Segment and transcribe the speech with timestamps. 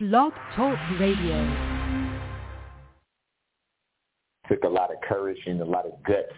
[0.00, 1.44] Blog Talk Radio.
[4.48, 6.32] Took a lot of courage and a lot of guts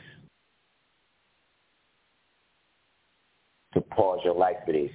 [3.75, 4.90] to pause your life for this.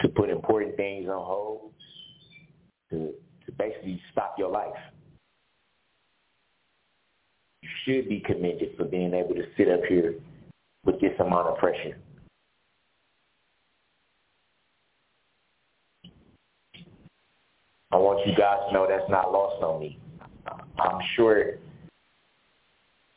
[0.00, 1.72] to put important things on hold,
[2.90, 3.12] to,
[3.46, 4.74] to basically stop your life.
[7.62, 10.14] You should be commended for being able to sit up here
[10.84, 11.96] with this amount of pressure.
[17.92, 19.98] I want you guys to know that's not lost on me.
[20.78, 21.54] I'm sure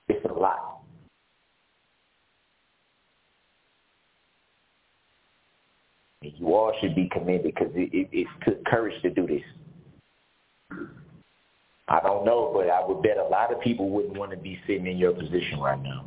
[0.08, 0.82] it's a lot.
[6.22, 9.42] And you all should be commended because it, it, it took courage to do this.
[10.72, 14.60] I don't know, but I would bet a lot of people wouldn't want to be
[14.68, 16.06] sitting in your position right now.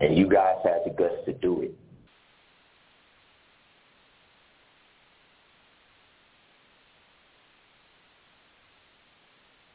[0.00, 1.74] And you guys had the guts to do it.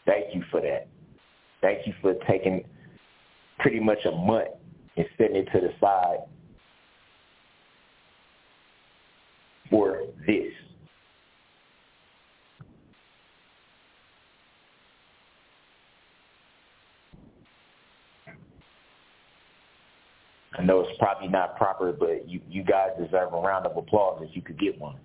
[0.05, 0.87] Thank you for that.
[1.61, 2.63] Thank you for taking
[3.59, 4.49] pretty much a month
[4.97, 6.19] and setting it to the side
[9.73, 10.53] for this.
[20.55, 24.21] I know it's probably not proper, but you, you guys deserve a round of applause
[24.21, 24.97] if you could get one.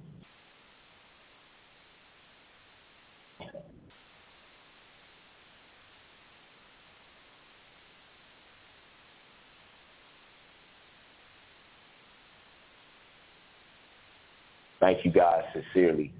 [14.89, 16.15] Thank you guys sincerely.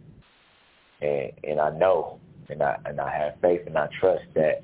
[1.01, 4.63] And and I know and I and I have faith and I trust that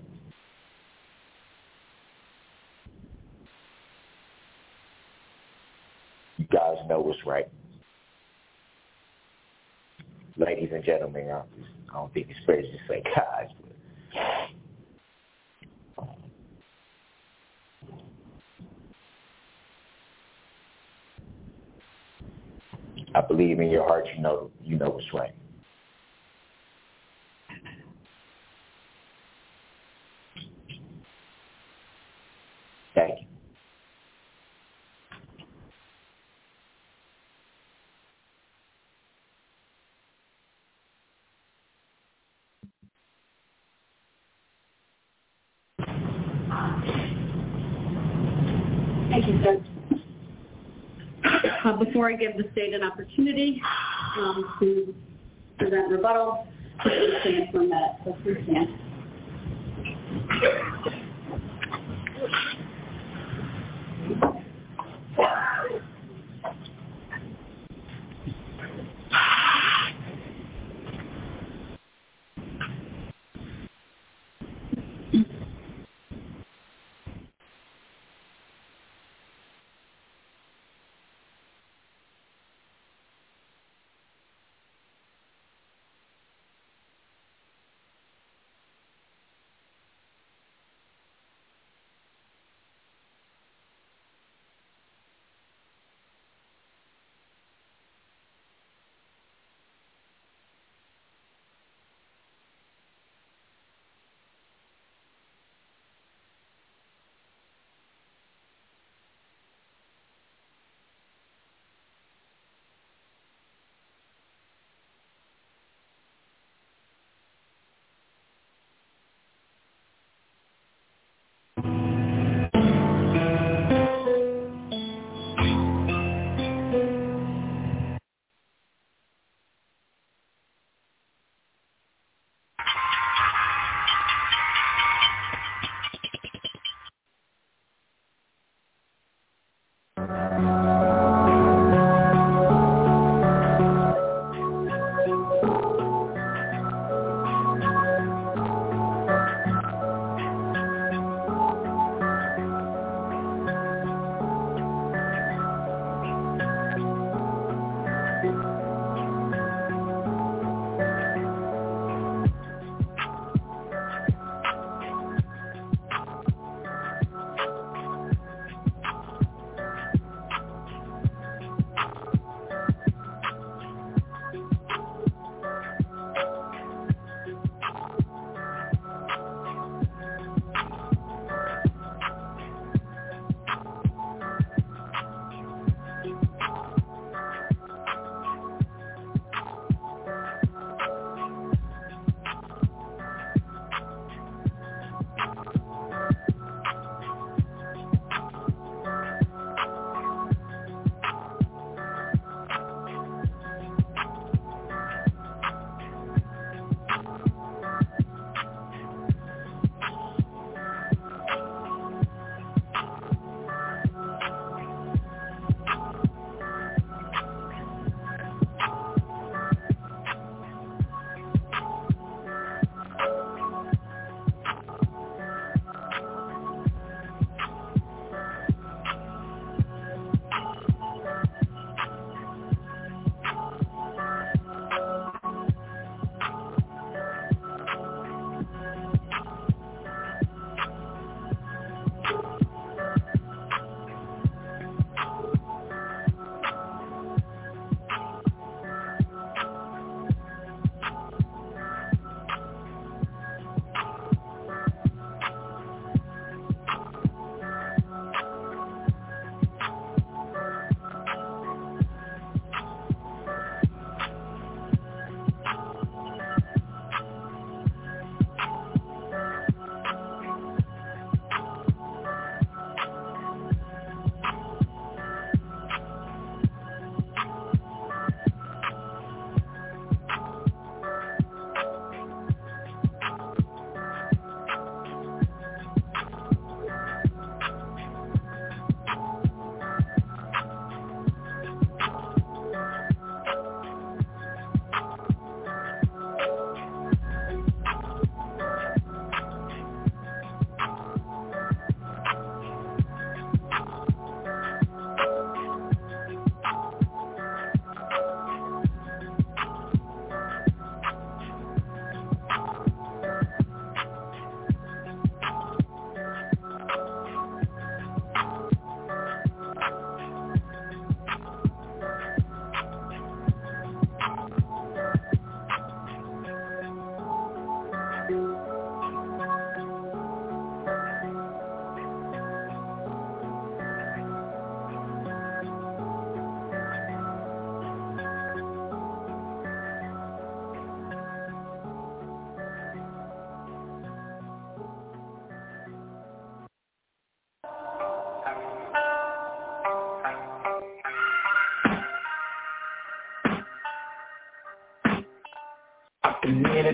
[6.37, 7.49] you guys know what's right.
[10.37, 11.41] Ladies and gentlemen, I,
[11.91, 13.74] I don't think it's fair to say guys, but
[23.15, 25.35] I believe in your heart you know you know what's right.
[32.95, 33.27] Thank you.
[49.11, 49.65] Thank you, sir.
[51.65, 53.63] Uh, Before I give the state an opportunity
[54.19, 54.95] um, to
[55.59, 56.47] present rebuttal,
[56.83, 57.93] please stand for a minute.
[58.05, 58.69] So please stand.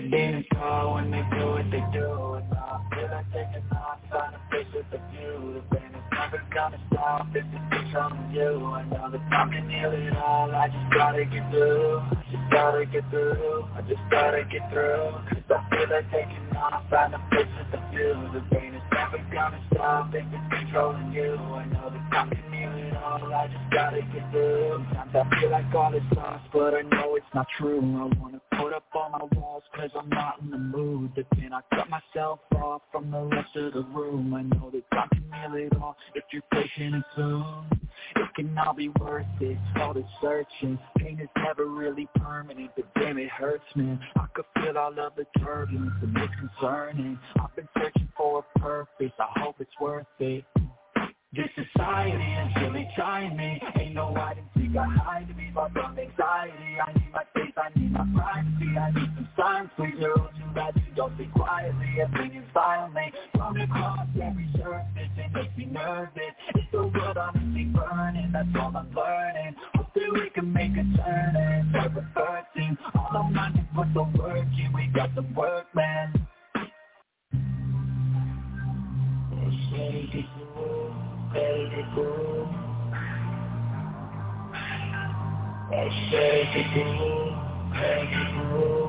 [0.01, 2.41] The demons call when they do what they do.
[2.41, 6.05] And I feel like taking off, trying to face with the view The pain is
[6.11, 10.67] never gonna stop it's controlling you I know that I can heal it all, I
[10.67, 11.99] just gotta get through.
[11.99, 15.11] I Just gotta get through, I just gotta get through.
[15.29, 18.83] Cause I feel like taking off, trying to face with the view The pain is
[18.91, 21.35] never gonna stop it's controlling you.
[21.35, 24.60] I know that I can heal it all, I just gotta get through
[25.13, 27.79] I feel like all is lost, but I know it's not true.
[27.79, 31.11] I wanna put up all my walls cause I'm not in the mood.
[31.15, 34.33] But then I cut myself off from the rest of the room.
[34.33, 37.81] I know that I can heal it all if you're patient and soon.
[38.15, 40.79] It can all be worth it, all the searching.
[40.97, 43.99] Pain is never really permanent, but damn it hurts man.
[44.15, 48.59] I could feel all of the turbulence and it's concerning I've been searching for a
[48.59, 50.45] purpose, I hope it's worth it
[51.33, 53.61] this society is really trying me.
[53.79, 56.75] Ain't no hide and seek, I hide me But from anxiety.
[56.85, 58.77] I need my space, I need my privacy.
[58.77, 61.99] I need some silence, please You're all too bad, you don't speak quietly.
[62.03, 66.35] Opinions violently Thrown across every surface It makes me nervous.
[66.55, 68.31] It's the world honestly burning.
[68.33, 69.55] That's all I'm learning.
[69.75, 72.77] Hope we can make a turn And start reversing.
[72.93, 76.27] All I'm not is put the work in We got some work, man.
[79.71, 80.27] Shady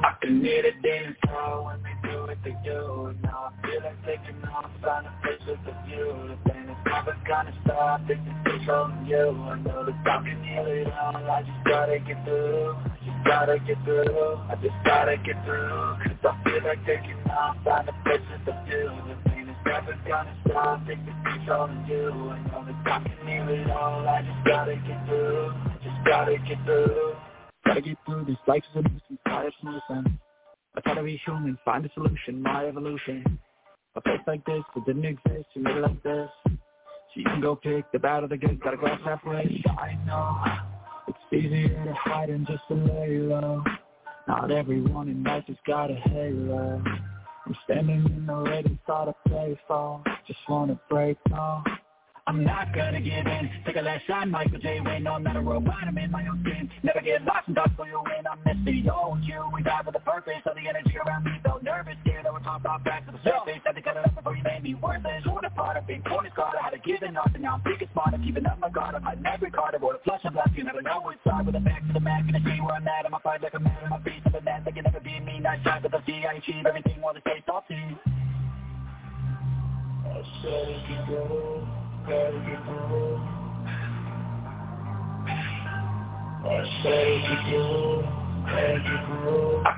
[0.05, 3.15] I can hear the demons call when they do what they do.
[3.23, 6.37] Now I feel like taking off, trying to face with the view.
[6.45, 9.31] The pain is never gonna stop, it's controlling you.
[9.31, 12.75] I know that I can heal it all, I just gotta get through.
[13.05, 15.97] Just gotta get through, I just gotta get through.
[16.03, 19.42] Cause I feel like taking off, trying to face with the view.
[19.65, 22.11] The never gonna stop, it's controlling you.
[22.11, 25.53] I know that I can heal it all, I just gotta get through.
[25.83, 27.15] Just gotta get through.
[27.65, 30.09] Gotta get through this life is a nuisance, I have no sense.
[30.75, 33.39] I to be human, find a solution, my evolution.
[33.95, 36.29] A place like this that didn't exist, you made it like this.
[36.45, 39.63] So you can go pick the bad or the good, got a glass halfway.
[39.79, 40.43] I know
[41.09, 43.63] it's easier to hide than just to lay low.
[44.27, 46.83] Not everyone in life has got a halo.
[47.53, 50.03] I'm standing in the red and start a play fall.
[50.27, 51.63] Just wanna break all.
[52.25, 53.51] I'm not gonna give in.
[53.67, 54.79] Take a last shot, Michael J.
[54.79, 56.71] Win No, I'm not a robot, I'm in my own skin.
[56.85, 58.23] Never get lost in thoughts for you win.
[58.31, 59.43] I'm missing old you?
[59.53, 61.33] We died with a purpose So the energy around me.
[61.43, 62.25] Felt nervous Scared.
[62.25, 63.59] That we're talking about back to the surface.
[63.67, 65.25] Had to cut it up before you made me worthless.
[65.25, 67.63] Torn apart, I've been torn apart I had to give it up And now I'm
[67.63, 68.15] thinking smart.
[68.15, 69.75] I'm keeping up my guard I'm hiding every card.
[69.75, 71.45] I bought a flush and blast You never know which side.
[71.45, 73.05] With a back to the mat Gonna see where I'm at.
[73.05, 74.63] I'ma fight like a man I'm a beast of a man.
[74.63, 75.41] They can never be me.
[75.43, 77.99] Not they'll see I achieve everything while the stay salty
[80.07, 81.82] I said it could go.
[82.05, 82.43] I you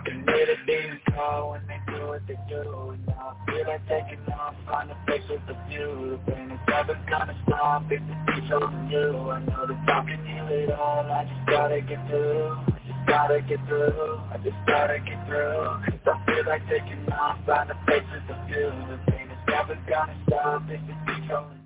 [0.04, 2.96] can hear the demons call when they do what they do.
[3.06, 6.18] Now I feel like taking off, find a face with the view.
[6.26, 9.30] The pain is never gonna stop if it's chosen you.
[9.30, 12.56] I know that I can heal it all, I just gotta get through.
[12.56, 15.76] I just gotta get through, I just gotta get through.
[15.84, 18.72] Cause I feel like taking off, find a face with the view.
[18.88, 21.63] The pain is never gonna stop if it's chosen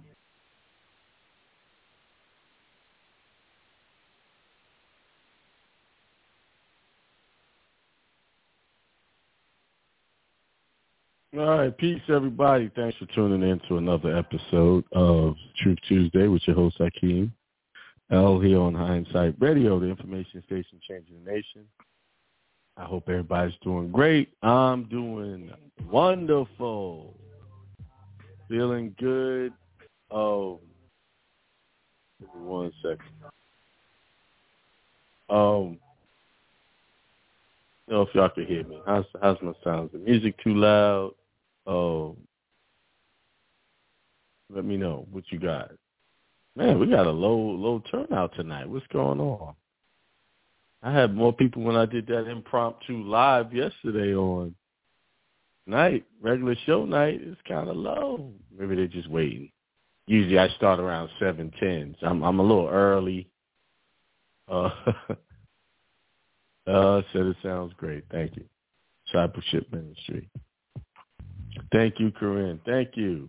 [11.37, 12.71] All right, peace, everybody.
[12.75, 17.31] Thanks for tuning in to another episode of Truth Tuesday with your host Akiem
[18.11, 21.67] El here on Hindsight Radio, the information station changing the nation.
[22.79, 24.31] I hope everybody's doing great.
[24.43, 25.51] I'm doing
[25.91, 27.15] wonderful,
[28.49, 29.53] feeling good.
[30.11, 30.61] Oh,
[32.33, 33.01] one second.
[35.29, 35.79] Um,
[37.87, 38.81] I don't know if y'all can hear me.
[38.87, 39.89] How's how's my sound?
[39.89, 41.13] Is the music too loud?
[41.69, 42.17] Oh,
[44.49, 45.71] let me know what you got.
[46.57, 48.69] Man, we got a low low turnout tonight.
[48.69, 49.55] What's going on?
[50.83, 54.55] I had more people when I did that impromptu live yesterday on
[55.67, 57.21] night, regular show night.
[57.23, 58.33] It's kind of low.
[58.57, 59.51] Maybe they're just waiting.
[60.07, 61.95] Usually I start around seven ten.
[62.01, 63.29] So I'm I'm a little early.
[64.49, 64.71] Uh,
[66.67, 68.05] uh, said it sounds great.
[68.11, 68.45] Thank you.
[69.07, 70.31] Discipleship Ministry.
[71.73, 72.61] Thank you, Corinne.
[72.65, 73.29] Thank you.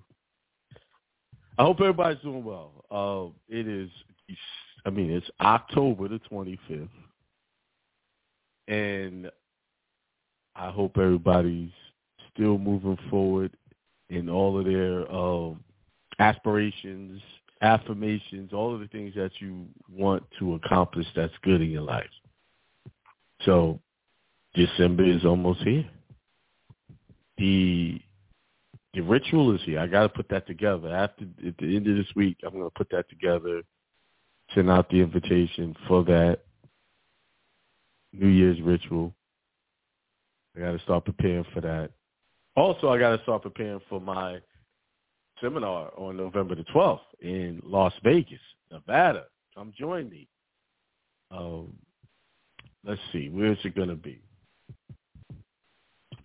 [1.58, 2.72] I hope everybody's doing well.
[2.90, 3.90] Uh, it is,
[4.86, 6.88] I mean, it's October the 25th.
[8.68, 9.30] And
[10.56, 11.72] I hope everybody's
[12.34, 13.52] still moving forward
[14.10, 15.54] in all of their uh,
[16.20, 17.22] aspirations,
[17.62, 22.10] affirmations, all of the things that you want to accomplish that's good in your life.
[23.46, 23.80] So
[24.54, 25.86] December is almost here.
[27.38, 28.02] The
[28.94, 29.80] the ritual is here.
[29.80, 30.94] I got to put that together.
[30.94, 33.62] After at the end of this week, I'm going to put that together.
[34.56, 36.40] Send out the invitation for that
[38.14, 39.14] New Year's ritual.
[40.56, 41.92] I got to start preparing for that.
[42.56, 44.40] Also, I got to start preparing for my
[45.40, 48.40] seminar on November the 12th in Las Vegas,
[48.72, 49.26] Nevada.
[49.56, 50.28] Come join me.
[51.32, 51.76] Um,
[52.84, 54.20] let's see, where is it going to be?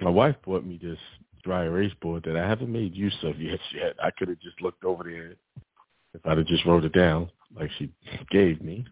[0.01, 0.99] My wife bought me this
[1.45, 3.61] dry erase board that I haven't made use of yet.
[3.75, 5.35] Yet I could have just looked over there
[6.15, 7.93] if I'd have just wrote it down like she
[8.31, 8.85] gave me.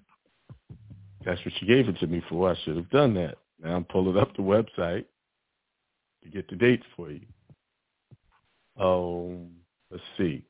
[1.25, 2.51] That's what she gave it to me for.
[2.51, 3.39] I should have done that.
[3.63, 5.05] Now I'm pulling up the website
[6.23, 7.21] to get the dates for you.
[8.79, 9.51] Um,
[9.91, 10.45] let's see.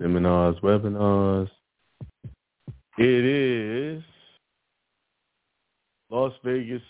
[0.00, 1.50] Seminars, webinars.
[2.96, 4.02] It is
[6.14, 6.82] Las Vegas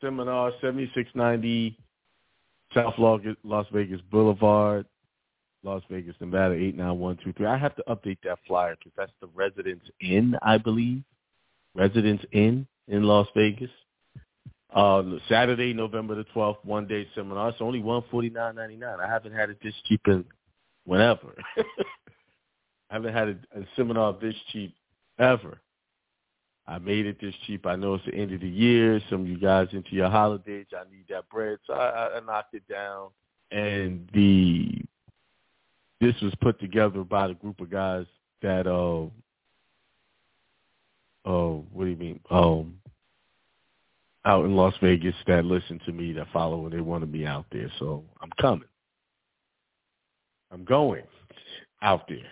[0.00, 1.76] Seminar, 7690
[2.72, 2.94] South
[3.42, 4.86] Las Vegas Boulevard,
[5.64, 7.46] Las Vegas, Nevada, 89123.
[7.46, 11.02] I have to update that flyer because that's the Residence Inn, I believe.
[11.74, 13.70] Residence Inn in Las Vegas.
[14.72, 17.48] Uh, Saturday, November the 12th, one-day seminar.
[17.48, 18.98] It's only one forty nine ninety nine.
[19.00, 20.24] I haven't had it this cheap in
[20.84, 21.34] whenever.
[22.90, 24.74] I haven't had a, a seminar this cheap
[25.18, 25.60] ever.
[26.68, 27.64] I made it this cheap.
[27.66, 29.00] I know it's the end of the year.
[29.08, 30.66] Some of you guys into your holidays.
[30.72, 33.10] I need that bread, so I, I knocked it down.
[33.52, 34.82] And the
[36.00, 38.06] this was put together by the group of guys
[38.42, 39.06] that uh
[41.24, 42.78] oh what do you mean um
[44.26, 47.24] out in Las Vegas that listen to me that follow and they want to be
[47.24, 47.70] out there.
[47.78, 48.68] So I'm coming.
[50.50, 51.04] I'm going
[51.80, 52.26] out there.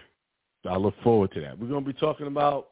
[0.65, 1.57] So I look forward to that.
[1.59, 2.71] We're going to be talking about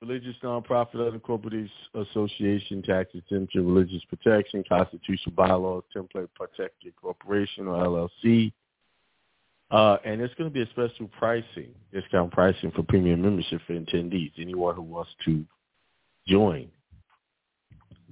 [0.00, 8.52] religious nonprofit unincorporated association, tax exemption, religious protection, constitutional bylaws, template protected corporation or LLC.
[9.70, 13.74] Uh, and it's going to be a special pricing, discount pricing for premium membership for
[13.74, 14.32] attendees.
[14.38, 15.44] Anyone who wants to
[16.26, 16.70] join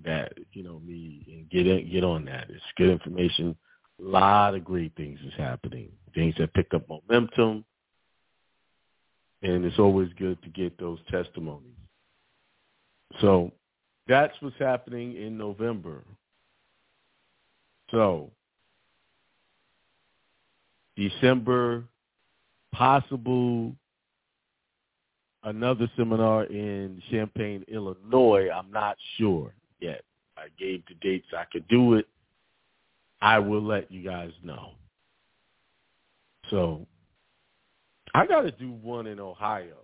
[0.04, 2.48] that, you know, me and get in, get on that.
[2.50, 3.56] It's good information.
[4.00, 5.88] A lot of great things is happening.
[6.14, 7.64] Things that pick up momentum.
[9.46, 11.70] And it's always good to get those testimonies.
[13.20, 13.52] So
[14.08, 16.02] that's what's happening in November.
[17.92, 18.32] So
[20.96, 21.84] December,
[22.72, 23.72] possible
[25.44, 28.48] another seminar in Champaign, Illinois.
[28.50, 30.02] I'm not sure yet.
[30.36, 32.08] I gave the dates I could do it.
[33.20, 34.72] I will let you guys know.
[36.50, 36.84] So
[38.16, 39.76] I got to do one in Ohio.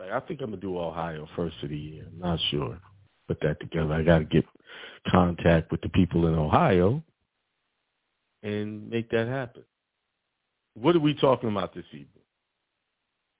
[0.00, 2.04] Like, I think I'm gonna do Ohio first of the year.
[2.10, 2.76] I'm not sure.
[3.28, 3.92] Put that together.
[3.92, 4.44] I got to get
[5.08, 7.00] contact with the people in Ohio
[8.42, 9.62] and make that happen.
[10.74, 12.08] What are we talking about this evening?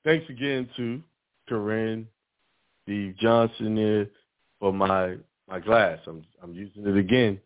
[0.05, 1.03] Thanks again to
[1.49, 2.07] Corinne,
[2.85, 4.07] Steve Johnson there
[4.61, 5.17] for my
[5.49, 5.99] my glass.
[6.07, 7.41] I'm I'm using it again.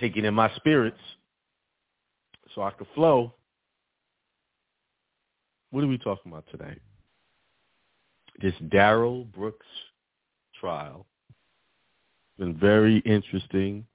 [0.00, 0.96] Taking in my spirits
[2.58, 3.32] so I could flow.
[5.70, 6.76] What are we talking about today?
[8.42, 9.66] This Darrell Brooks
[10.58, 11.06] trial.
[12.36, 13.86] Been very interesting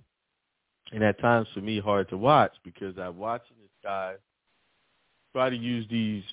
[0.93, 4.13] and at times for me hard to watch because I'm watching this guy
[5.34, 6.24] try to use these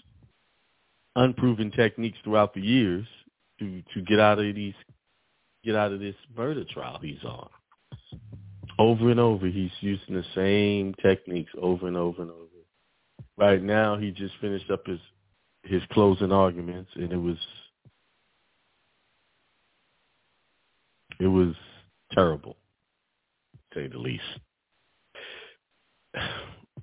[1.16, 3.06] unproven techniques throughout the years
[3.58, 4.74] to to get out of these
[5.64, 7.48] get out of this murder trial he's on.
[8.80, 12.46] Over and over he's using the same techniques over and over and over.
[13.36, 14.98] Right now he just finished up his
[15.64, 17.36] his closing arguments, and it was
[21.18, 21.54] it was
[22.12, 22.56] terrible,
[23.52, 24.24] to say the least.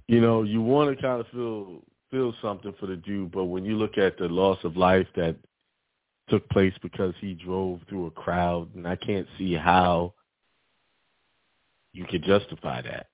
[0.09, 3.65] You know, you want to kind of feel feel something for the dude, but when
[3.65, 5.35] you look at the loss of life that
[6.29, 10.13] took place because he drove through a crowd, and I can't see how
[11.93, 13.07] you can justify that.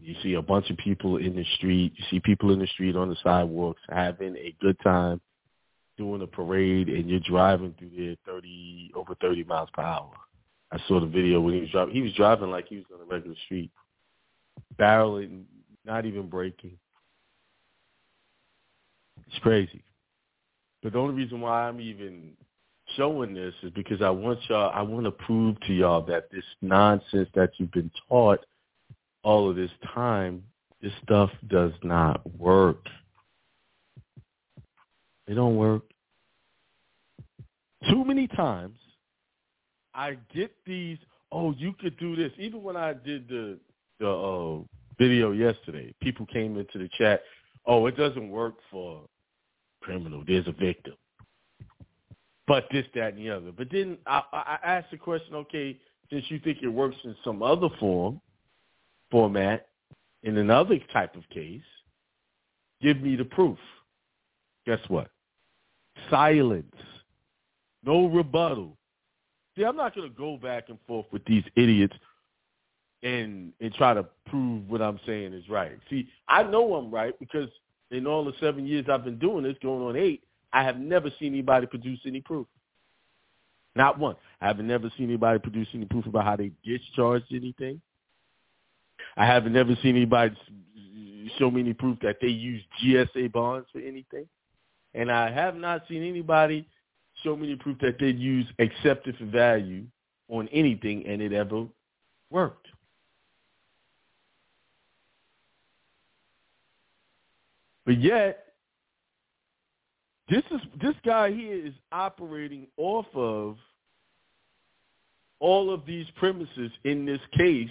[0.00, 1.92] You see a bunch of people in the street.
[1.96, 5.20] You see people in the street on the sidewalks having a good time,
[5.98, 10.12] doing a parade, and you're driving through there 30 over 30 miles per hour.
[10.72, 11.94] I saw the video when he was driving.
[11.94, 13.70] He was driving like he was on a regular street,
[14.78, 15.42] barreling,
[15.84, 16.78] not even braking.
[19.26, 19.82] It's crazy.
[20.82, 22.32] But the only reason why I'm even
[22.96, 24.70] showing this is because I want y'all.
[24.74, 28.44] I want to prove to y'all that this nonsense that you've been taught
[29.22, 30.42] all of this time,
[30.82, 32.86] this stuff does not work.
[35.26, 35.82] It don't work.
[37.88, 38.78] too many times
[39.94, 40.98] I get these,
[41.32, 42.32] oh, you could do this.
[42.38, 43.58] Even when I did the
[43.98, 44.58] the uh,
[44.98, 47.22] video yesterday, people came into the chat,
[47.66, 49.02] oh, it doesn't work for
[49.82, 50.24] criminal.
[50.26, 50.94] There's a victim.
[52.50, 53.52] But this, that, and the other.
[53.52, 55.78] But then I, I asked the question, okay,
[56.10, 58.20] since you think it works in some other form,
[59.08, 59.68] format,
[60.24, 61.62] in another type of case,
[62.82, 63.56] give me the proof.
[64.66, 65.12] Guess what?
[66.10, 66.74] Silence.
[67.84, 68.76] No rebuttal.
[69.56, 71.94] See, I'm not going to go back and forth with these idiots
[73.04, 75.78] and and try to prove what I'm saying is right.
[75.88, 77.48] See, I know I'm right because
[77.92, 81.10] in all the seven years I've been doing this, going on eight, I have never
[81.18, 82.46] seen anybody produce any proof.
[83.76, 84.16] Not one.
[84.40, 87.80] I have never seen anybody produce any proof about how they discharged anything.
[89.16, 90.36] I haven't never seen anybody
[91.38, 94.26] show me any proof that they used GSA bonds for anything.
[94.94, 96.66] And I have not seen anybody
[97.22, 99.84] show me any proof that they'd use accepted for value
[100.28, 101.66] on anything and it ever
[102.30, 102.66] worked.
[107.86, 108.49] But yet,
[110.30, 113.56] this is this guy here is operating off of
[115.40, 117.70] all of these premises in this case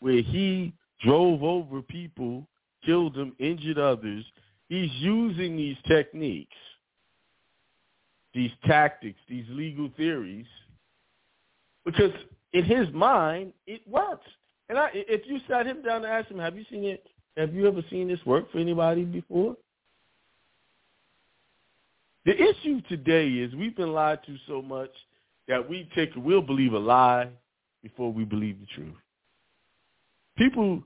[0.00, 2.46] where he drove over people,
[2.84, 4.24] killed them, injured others.
[4.68, 6.56] He's using these techniques,
[8.34, 10.46] these tactics, these legal theories,
[11.84, 12.12] because
[12.52, 14.26] in his mind it works.
[14.68, 17.06] And I, if you sat him down and asked him, "Have you seen it?
[17.36, 19.56] Have you ever seen this work for anybody before?"
[22.26, 24.90] The issue today is we've been lied to so much
[25.48, 27.28] that we take we'll believe a lie
[27.82, 28.94] before we believe the truth.
[30.36, 30.82] People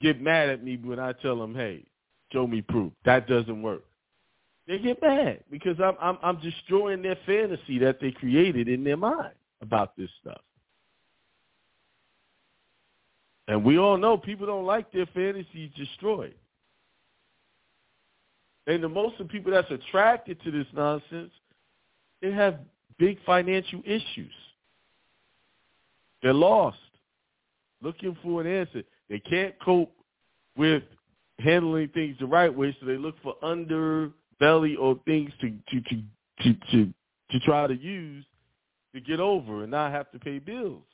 [0.00, 1.84] get mad at me when I tell them, "Hey,
[2.32, 3.84] show me proof." That doesn't work.
[4.66, 8.96] They get mad because I'm I'm I'm destroying their fantasy that they created in their
[8.96, 10.40] mind about this stuff.
[13.48, 16.34] And we all know people don't like their fantasies destroyed.
[18.70, 21.32] And the most of the people that's attracted to this nonsense,
[22.22, 22.60] they have
[23.00, 24.32] big financial issues.
[26.22, 26.78] They're lost,
[27.82, 28.84] looking for an answer.
[29.08, 29.92] They can't cope
[30.56, 30.84] with
[31.40, 36.02] handling things the right way, so they look for underbelly or things to to to
[36.42, 36.94] to to,
[37.32, 38.24] to try to use
[38.94, 40.84] to get over and not have to pay bills.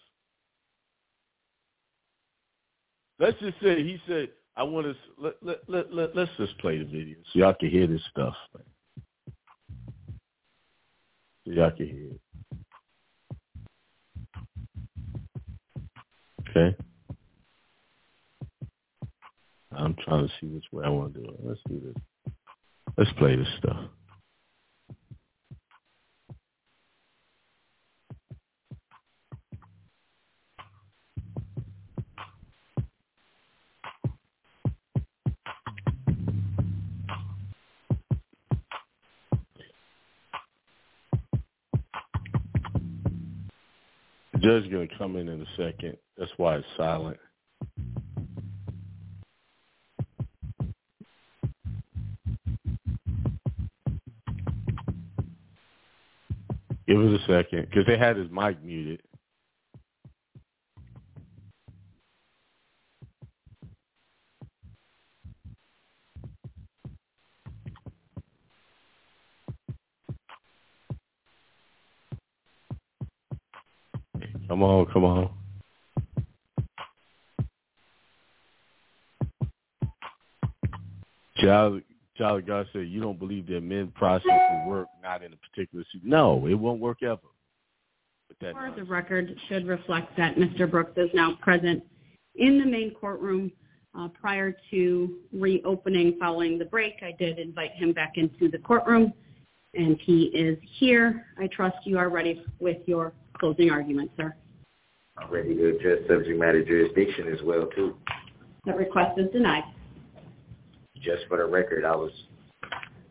[3.19, 6.79] Let's just say he said, I want to let let let, let let's just play
[6.79, 8.35] the video so y'all can hear this stuff.
[8.55, 8.63] So
[11.53, 12.21] y'all can hear it.
[16.49, 16.77] Okay.
[19.73, 21.37] I'm trying to see which way I want to do it.
[21.43, 22.33] Let's do this.
[22.97, 23.91] Let's play this stuff.
[44.41, 45.97] Judge going to come in in a second.
[46.19, 47.19] That's why it's silent.
[56.87, 59.03] Give us a second because they had his mic muted.
[74.97, 75.31] Come on, come on.
[81.37, 81.83] Child,
[82.17, 85.85] child God said, you don't believe that men process will work not in a particular
[85.93, 86.01] seat.
[86.03, 87.19] No, it won't work ever.
[88.29, 90.71] But that the record should reflect that Mr.
[90.71, 91.85] Brooks is now present
[92.37, 93.53] in the main courtroom.
[93.95, 99.13] Uh, prior to reopening following the break, I did invite him back into the courtroom,
[99.75, 101.27] and he is here.
[101.39, 104.35] I trust you are ready with your closing argument, sir.
[105.19, 107.97] I'm ready to address subject matter jurisdiction as well, too.
[108.67, 109.65] That request is denied.
[110.97, 112.11] Just for the record, I was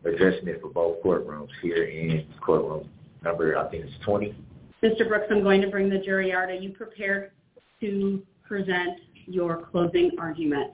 [0.04, 2.88] addressing it for both courtrooms here in courtroom
[3.22, 4.34] number, I think it's 20.
[4.82, 5.08] Mr.
[5.08, 6.48] Brooks, I'm going to bring the jury out.
[6.48, 7.32] Are you prepared
[7.80, 10.72] to present your closing argument?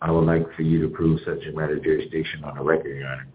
[0.00, 3.26] I would like for you to prove subject matter jurisdiction on the record, Your Honor.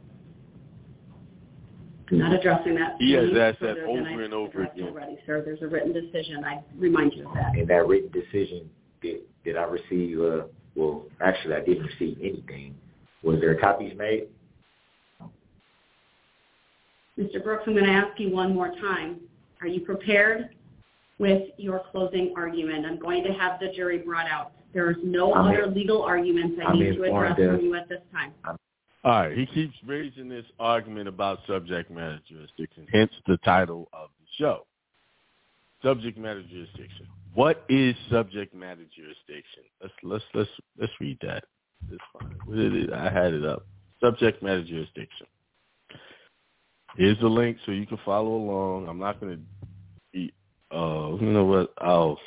[2.12, 2.96] I'm not addressing that.
[3.00, 4.90] He has asked that over and over again.
[4.90, 5.42] Already, sir.
[5.44, 6.44] There's a written decision.
[6.44, 7.58] I remind you of that.
[7.58, 8.70] In that written decision,
[9.02, 10.44] did, did I receive, uh,
[10.76, 12.76] well, actually I didn't receive anything.
[13.24, 14.28] Was there copies made?
[17.20, 17.44] Mr.
[17.44, 19.20] Brooks, I'm going to ask you one more time.
[19.62, 20.50] Are you prepared
[21.18, 22.86] with your closing argument?
[22.86, 24.52] I'm going to have the jury brought out.
[24.74, 27.76] There is no I'm other in- legal arguments I I'm need to address from you
[27.76, 28.34] at this time.
[29.08, 34.10] All right, he keeps raising this argument about subject matter jurisdiction, hence the title of
[34.20, 34.66] the show.
[35.82, 37.08] Subject matter jurisdiction.
[37.34, 39.64] What is subject matter jurisdiction?
[39.82, 41.46] Let's let's let's let's read that.
[41.90, 42.90] It's fine.
[42.94, 43.66] I had it up.
[44.02, 45.28] Subject matter jurisdiction.
[46.98, 48.90] Here's the link so you can follow along.
[48.90, 49.42] I'm not going to
[50.12, 50.34] be.
[50.70, 51.72] Uh, you know what?
[51.78, 52.20] I'll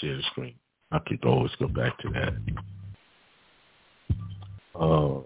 [0.00, 0.56] share the screen.
[0.90, 2.34] I could always go back to that.
[4.74, 5.20] Uh,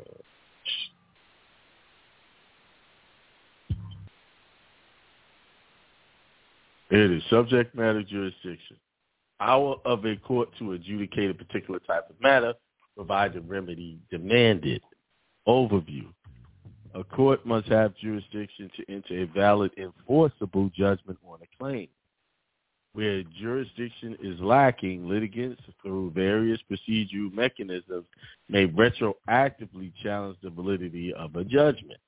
[6.99, 8.77] It is subject matter jurisdiction.
[9.39, 12.55] Power of a court to adjudicate a particular type of matter,
[12.97, 14.83] provide the remedy demanded.
[15.47, 16.09] Overview.
[16.97, 21.87] A court must have jurisdiction to enter a valid enforceable judgment on a claim.
[22.95, 28.07] Where jurisdiction is lacking, litigants through various procedural mechanisms
[28.49, 32.01] may retroactively challenge the validity of a judgment.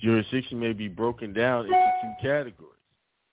[0.00, 2.75] Jurisdiction may be broken down into two categories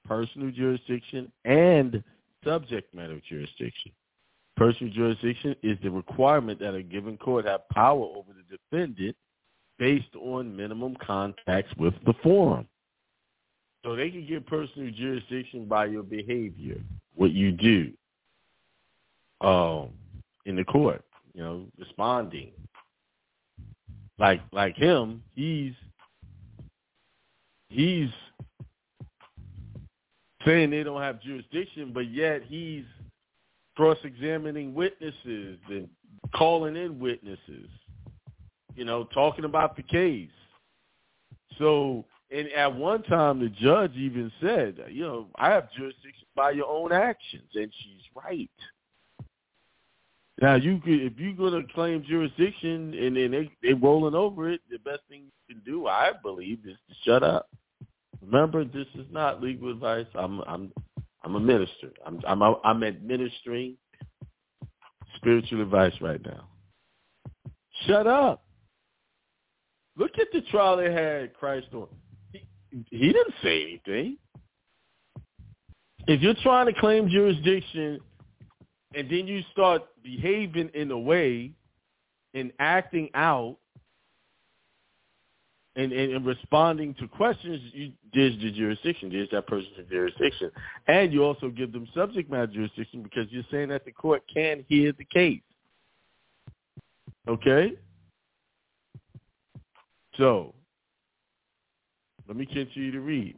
[0.06, 2.04] personal jurisdiction and
[2.44, 3.92] subject matter jurisdiction.
[4.56, 9.16] Personal jurisdiction is the requirement that a given court have power over the defendant
[9.80, 12.68] based on minimum contacts with the forum.
[13.84, 16.78] So they can get personal jurisdiction by your behavior,
[17.16, 17.92] what you do
[19.42, 19.90] um,
[20.46, 22.52] in the court, you know, responding.
[24.20, 25.74] Like like him, he's
[27.68, 28.10] he's
[30.46, 32.86] saying they don't have jurisdiction, but yet he's
[33.76, 35.90] cross-examining witnesses and
[36.36, 37.70] calling in witnesses,
[38.76, 40.30] you know, talking about the case.
[41.58, 46.52] So, and at one time the judge even said, you know, I have jurisdiction by
[46.52, 48.50] your own actions, and she's right.
[50.42, 54.50] Now, you could, if you're going to claim jurisdiction and then they they rolling over
[54.50, 57.50] it, the best thing you can do, I believe, is to shut up.
[58.26, 60.06] Remember, this is not legal advice.
[60.16, 60.72] I'm I'm
[61.24, 61.92] I'm a minister.
[62.06, 63.78] I'm I'm I'm administering
[65.16, 66.48] spiritual advice right now.
[67.86, 68.44] Shut up.
[69.98, 71.88] Look at the trial they had Christ on.
[72.32, 72.46] He,
[72.90, 74.18] he didn't say anything.
[76.08, 78.00] If you're trying to claim jurisdiction
[78.96, 81.52] and then you start behaving in a way
[82.34, 83.58] and acting out
[85.76, 89.10] and, and, and responding to questions, you, there's the jurisdiction.
[89.12, 90.52] There's that person's jurisdiction.
[90.88, 94.64] And you also give them subject matter jurisdiction because you're saying that the court can
[94.68, 95.42] hear the case.
[97.28, 97.74] Okay?
[100.18, 100.54] So,
[102.28, 103.36] let me continue to read.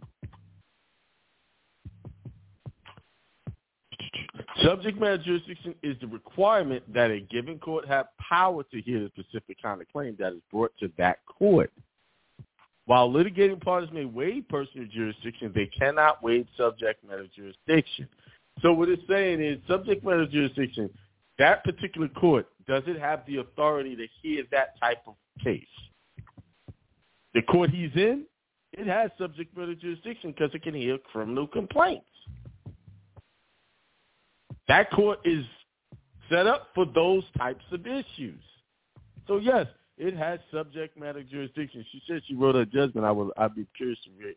[4.64, 9.10] Subject matter jurisdiction is the requirement that a given court have power to hear the
[9.10, 11.72] specific kind of claim that is brought to that court.
[12.86, 18.08] While litigating parties may waive personal jurisdiction, they cannot waive subject matter jurisdiction.
[18.62, 20.90] So what it's saying is subject matter jurisdiction,
[21.40, 25.66] that particular court, does it have the authority to hear that type of case?
[27.34, 28.26] The court he's in,
[28.72, 32.06] it has subject matter jurisdiction because it can hear criminal complaints.
[34.68, 35.46] That court is
[36.30, 38.42] set up for those types of issues.
[39.28, 39.68] So yes,
[39.98, 41.86] it has subject matter jurisdiction.
[41.92, 43.06] She said she wrote a judgment.
[43.06, 43.32] I will.
[43.38, 44.36] I'd be curious to re-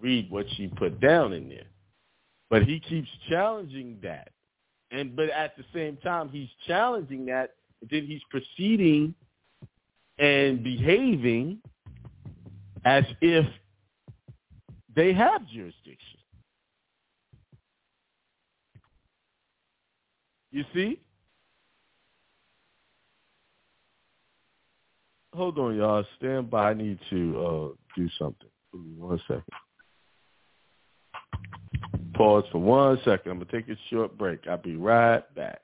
[0.00, 1.66] read what she put down in there.
[2.50, 4.30] But he keeps challenging that,
[4.90, 7.54] and but at the same time he's challenging that.
[7.80, 9.14] And then he's proceeding
[10.18, 11.58] and behaving
[12.84, 13.46] as if
[14.94, 16.18] they have jurisdiction.
[20.52, 21.00] You see?
[25.34, 26.04] Hold on, y'all.
[26.18, 26.70] Stand by.
[26.70, 28.48] I need to uh, do something.
[28.72, 29.44] Give me one second.
[32.14, 33.32] Pause for one second.
[33.32, 34.46] I'm going to take a short break.
[34.46, 35.60] I'll be right back.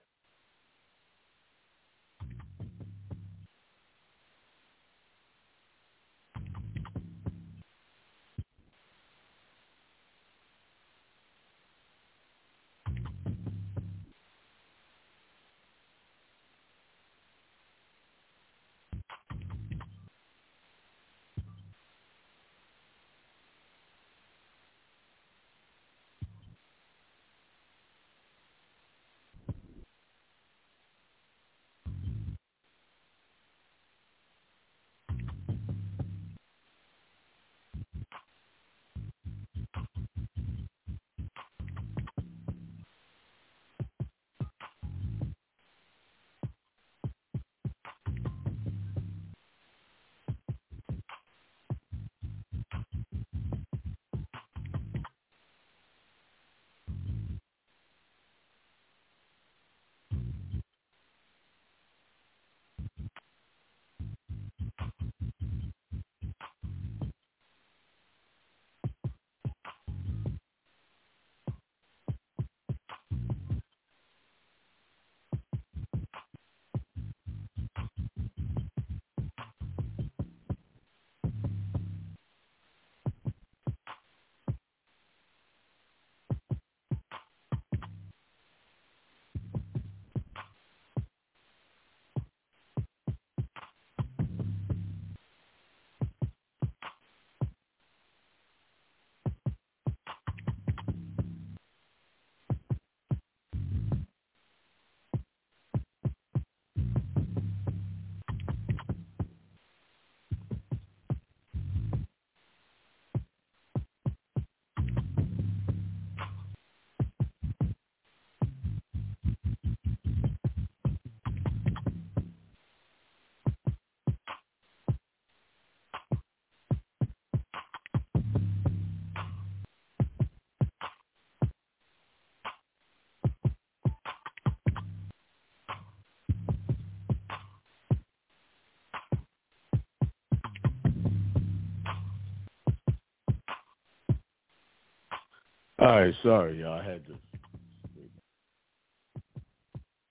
[145.93, 146.81] Right, sorry, y'all.
[146.81, 147.15] I had to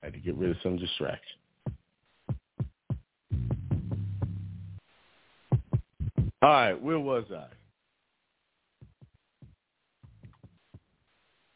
[0.02, 1.38] had to get rid of some distraction.
[6.42, 7.48] All right, where was I?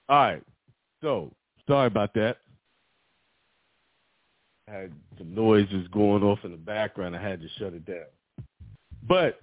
[0.10, 0.44] All right,
[1.02, 1.32] so
[1.68, 2.38] sorry about that.
[4.68, 7.16] I had some noises going off in the background.
[7.16, 8.06] I had to shut it down.
[9.08, 9.41] But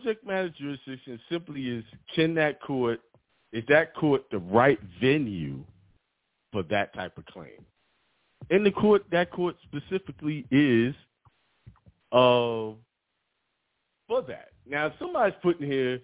[0.00, 1.84] subject matter jurisdiction simply is
[2.14, 3.00] can that court
[3.52, 5.64] is that court the right venue
[6.52, 7.64] for that type of claim?
[8.50, 10.94] In the court, that court specifically is
[12.12, 12.74] uh,
[14.08, 14.48] for that.
[14.66, 16.00] Now, if somebody's putting here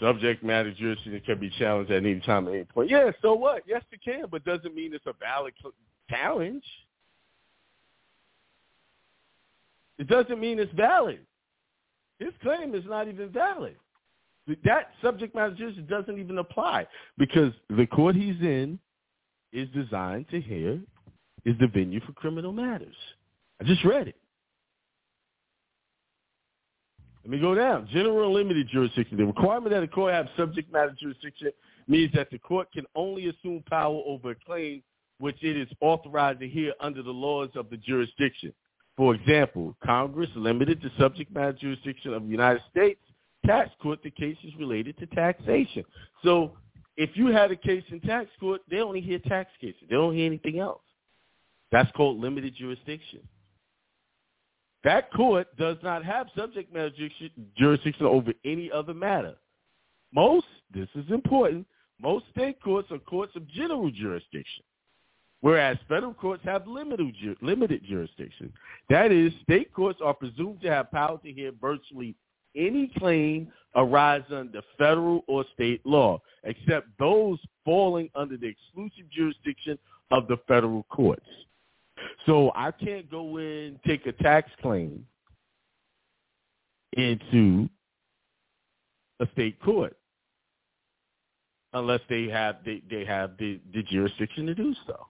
[0.00, 2.90] subject matter jurisdiction can be challenged at any time at any point.
[2.90, 3.62] Yeah, so what?
[3.66, 5.54] Yes, it can, but doesn't mean it's a valid
[6.10, 6.64] challenge.
[9.98, 11.20] It doesn't mean it's valid.
[12.24, 13.76] His claim is not even valid.
[14.64, 16.86] That subject matter jurisdiction doesn't even apply
[17.18, 18.78] because the court he's in
[19.52, 20.80] is designed to hear
[21.44, 22.94] is the venue for criminal matters.
[23.60, 24.16] I just read it.
[27.24, 27.88] Let me go down.
[27.92, 29.18] General limited jurisdiction.
[29.18, 31.50] The requirement that a court have subject matter jurisdiction
[31.88, 34.82] means that the court can only assume power over a claim
[35.18, 38.52] which it is authorized to hear under the laws of the jurisdiction.
[38.96, 43.00] For example, Congress limited the subject matter jurisdiction of the United States
[43.44, 45.84] tax court to cases related to taxation.
[46.22, 46.52] So
[46.96, 49.82] if you had a case in tax court, they only hear tax cases.
[49.88, 50.82] They don't hear anything else.
[51.72, 53.20] That's called limited jurisdiction.
[54.84, 56.90] That court does not have subject matter
[57.56, 59.34] jurisdiction over any other matter.
[60.12, 61.66] Most, this is important,
[62.00, 64.62] most state courts are courts of general jurisdiction,
[65.44, 68.50] whereas federal courts have limited, limited jurisdiction.
[68.88, 72.14] That is, state courts are presumed to have power to hear virtually
[72.56, 79.78] any claim arising under federal or state law, except those falling under the exclusive jurisdiction
[80.10, 81.26] of the federal courts.
[82.24, 85.04] So I can't go in take a tax claim
[86.94, 87.68] into
[89.20, 89.94] a state court
[91.74, 95.06] unless they have they, they have the, the jurisdiction to do so.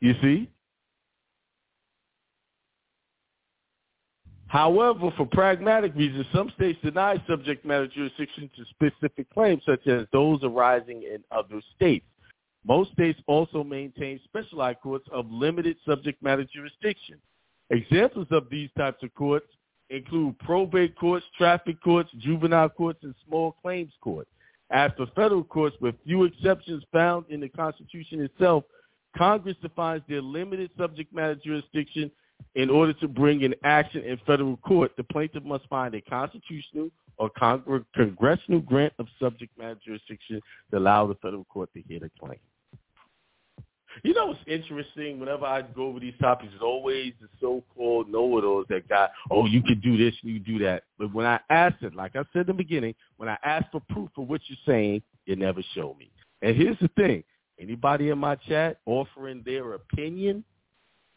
[0.00, 0.50] You see?
[4.46, 10.06] However, for pragmatic reasons, some states deny subject matter jurisdiction to specific claims, such as
[10.10, 12.06] those arising in other states.
[12.66, 17.16] Most states also maintain specialized courts of limited subject matter jurisdiction.
[17.70, 19.46] Examples of these types of courts
[19.90, 24.30] include probate courts, traffic courts, juvenile courts, and small claims courts.
[24.70, 28.64] As for federal courts, with few exceptions found in the Constitution itself,
[29.18, 32.10] Congress defines their limited subject matter jurisdiction
[32.54, 36.88] in order to bring an action in federal court, the plaintiff must find a constitutional
[37.18, 37.30] or
[37.94, 42.38] congressional grant of subject matter jurisdiction to allow the federal court to hear the claim.
[44.04, 45.18] You know what's interesting?
[45.18, 49.60] Whenever I go over these topics, it's always the so-called know-it-alls that got, oh, you
[49.62, 50.84] can do this, you do that.
[50.98, 53.82] But when I ask it, like I said in the beginning, when I ask for
[53.88, 56.12] proof of what you're saying, you never show me.
[56.42, 57.24] And here's the thing.
[57.60, 60.44] Anybody in my chat offering their opinion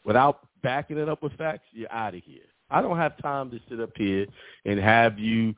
[0.06, 2.42] without backing it up with facts, you're out of here.
[2.70, 4.26] I don't have time to sit up here
[4.66, 5.54] and have you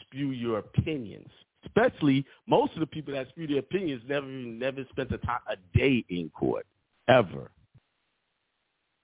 [0.00, 1.30] spew your opinions.
[1.64, 5.56] Especially most of the people that spew their opinions never never spent a, time, a
[5.76, 6.66] day in court
[7.08, 7.50] ever.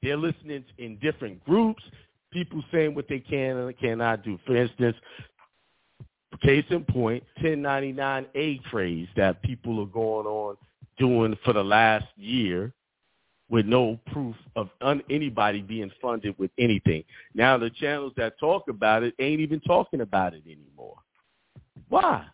[0.03, 1.83] They're listening in different groups,
[2.31, 4.38] people saying what they can and cannot do.
[4.46, 4.96] For instance,
[6.40, 10.57] case in point, 1099A craze that people are going on
[10.98, 12.72] doing for the last year
[13.50, 17.03] with no proof of un- anybody being funded with anything.
[17.35, 20.96] Now the channels that talk about it ain't even talking about it anymore.
[21.88, 22.24] Why?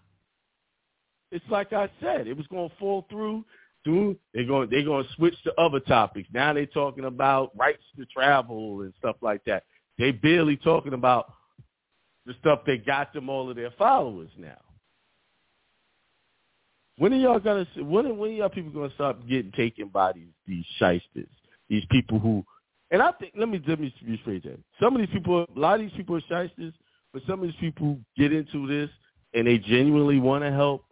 [1.32, 3.44] It's like I said, it was going to fall through.
[3.82, 6.28] Through they're going they're going to switch to other topics.
[6.32, 9.62] Now they're talking about rights to travel and stuff like that.
[9.96, 11.32] They barely talking about
[12.26, 14.58] the stuff that got them all of their followers now.
[16.98, 17.66] When are y'all gonna?
[17.76, 21.28] When when are y'all people gonna stop getting taken by these these shysters?
[21.68, 22.44] These people who,
[22.90, 24.58] and I think let me let me rephrase that.
[24.80, 26.72] Some of these people, a lot of these people are shysters,
[27.12, 28.90] but some of these people get into this
[29.34, 30.86] and they genuinely want to help,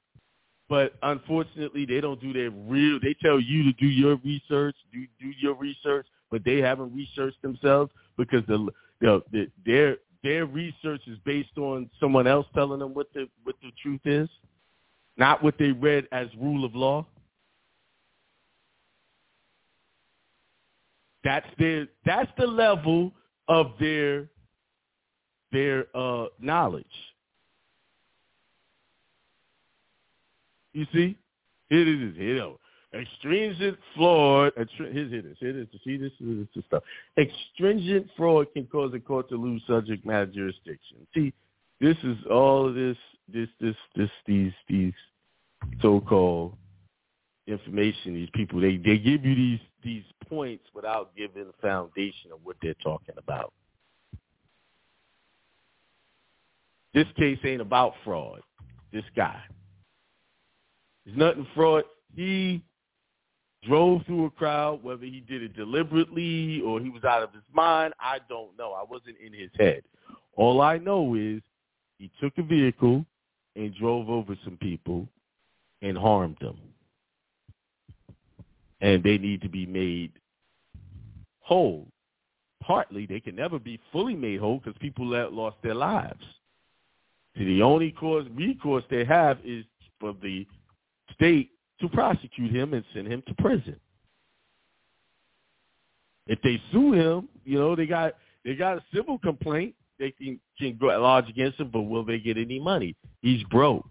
[0.69, 2.99] but unfortunately they don't do their real.
[3.01, 7.41] They tell you to do your research, do do your research, but they haven't researched
[7.41, 8.69] themselves because the,
[9.01, 13.55] the, the their their research is based on someone else telling them what the what
[13.62, 14.29] the truth is
[15.16, 17.07] not what they read as rule of law.
[21.22, 23.12] That's their that's the level
[23.49, 24.29] of their
[25.53, 26.85] their uh, knowledge.
[30.72, 31.16] You see,
[31.70, 32.16] here it is.
[32.16, 32.59] Here it is.
[32.95, 34.53] Extrinsic fraud.
[34.57, 35.37] Here's it.
[35.41, 35.81] Here it is.
[35.85, 36.83] See, this is stuff.
[37.19, 40.99] Extrinsic fraud can cause a court to lose subject matter jurisdiction.
[41.15, 41.33] See,
[41.81, 42.97] this is all of this,
[43.33, 44.93] this, this, this, these, these
[45.83, 46.55] so-called
[47.47, 48.15] information.
[48.15, 52.57] These people, they they give you these these points without giving the foundation of what
[52.63, 53.53] they're talking about.
[56.95, 58.41] This case ain't about fraud.
[58.93, 59.41] This guy.
[61.05, 61.85] There's nothing fraud.
[62.15, 62.63] He
[63.67, 67.43] drove through a crowd, whether he did it deliberately or he was out of his
[67.53, 68.73] mind, I don't know.
[68.73, 69.83] I wasn't in his head.
[70.37, 71.43] All I know is
[71.99, 73.05] he took a vehicle
[73.57, 75.09] and drove over some people
[75.83, 76.59] and harmed them.
[78.81, 80.12] And they need to be made
[81.41, 81.87] whole.
[82.62, 86.25] Partly, they can never be fully made whole because people lost their lives.
[87.37, 89.65] See, the only cause, recourse they have is
[90.01, 90.47] for the
[91.15, 91.51] state
[91.81, 93.77] to prosecute him and send him to prison.
[96.27, 98.14] If they sue him, you know, they got
[98.45, 99.75] they got a civil complaint.
[99.99, 102.97] They can can go lodge against him, but will they get any money?
[103.20, 103.89] He's broke.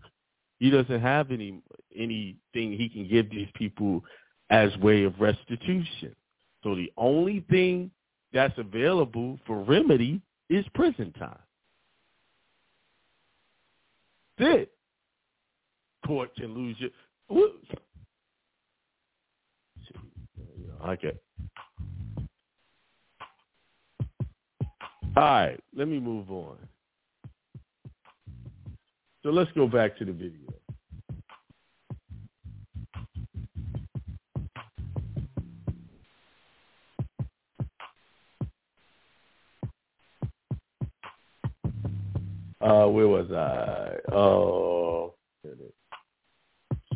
[0.59, 1.61] He doesn't have any
[1.95, 2.41] anything
[2.73, 4.03] he can give these people
[4.49, 6.15] as way of restitution.
[6.63, 7.91] So the only thing
[8.33, 11.37] that's available for remedy is prison time.
[14.37, 14.71] That's it.
[16.05, 16.75] Court can lose
[17.35, 17.51] you.
[20.87, 21.13] Okay.
[25.15, 26.57] All right, let me move on.
[29.21, 30.53] So let's go back to the video.
[42.59, 44.13] Uh, where was I?
[44.13, 45.12] Oh,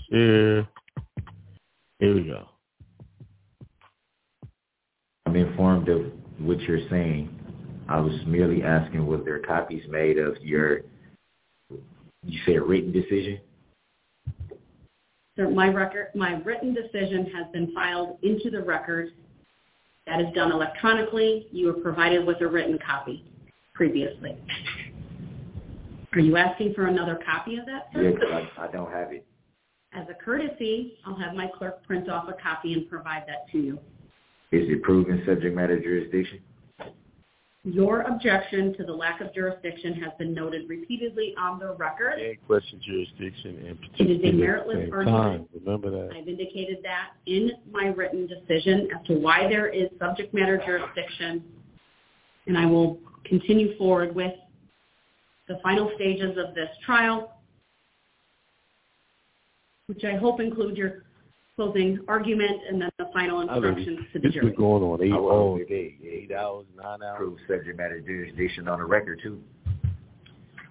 [0.10, 0.68] here.
[2.00, 2.46] Here we go.
[5.26, 6.06] I'm informed of
[6.40, 7.34] what you're saying.
[7.90, 10.82] I was merely asking was there copies made of your,
[12.26, 13.40] you said written decision?
[15.36, 19.12] Sir, my record, my written decision has been filed into the record.
[20.06, 21.48] That is done electronically.
[21.52, 23.26] You were provided with a written copy
[23.74, 24.38] previously.
[26.14, 28.10] Are you asking for another copy of that, sir?
[28.10, 29.26] Yes, I, I don't have it.
[29.98, 33.58] As a courtesy, I'll have my clerk print off a copy and provide that to
[33.58, 33.80] you.
[34.52, 36.40] Is it proven subject matter jurisdiction?
[37.64, 42.20] Your objection to the lack of jurisdiction has been noted repeatedly on the record.
[42.20, 45.50] And question jurisdiction and It is a meritless argument.
[45.66, 46.16] Remember that.
[46.16, 51.44] I've indicated that in my written decision as to why there is subject matter jurisdiction,
[52.46, 54.34] and I will continue forward with
[55.48, 57.37] the final stages of this trial,
[59.88, 61.04] which I hope include your
[61.56, 64.48] closing argument and then the final instructions to the This jury.
[64.48, 65.32] been going on eight hours will.
[65.32, 67.18] all day, eight hours, nine hours.
[67.18, 69.42] Prove subject matter jurisdiction on the record too.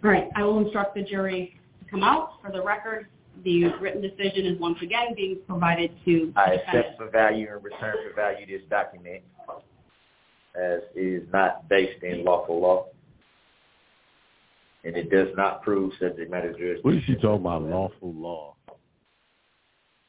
[0.04, 2.40] All right, I will instruct the jury to come out.
[2.44, 3.08] For the record,
[3.42, 6.62] the written decision is once again being provided to I defendant.
[6.86, 9.22] accept for value and return for value this document
[10.54, 12.86] as is not based in lawful law.
[14.84, 16.82] And it does not prove subject matter jurisdiction.
[16.82, 17.62] What is she talking about?
[17.62, 18.55] Lawful law.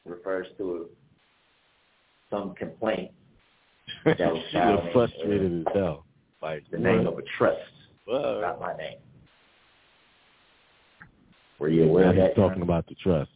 [0.08, 0.88] Refers to
[2.30, 3.10] some complaint
[4.04, 6.04] That was She's filed in, frustrated as hell.
[6.42, 7.58] Like the name of a trust,
[8.04, 8.40] What?
[8.42, 8.98] not my name.
[11.58, 12.36] Were you aware Now of he's that?
[12.36, 13.30] talking about the trust.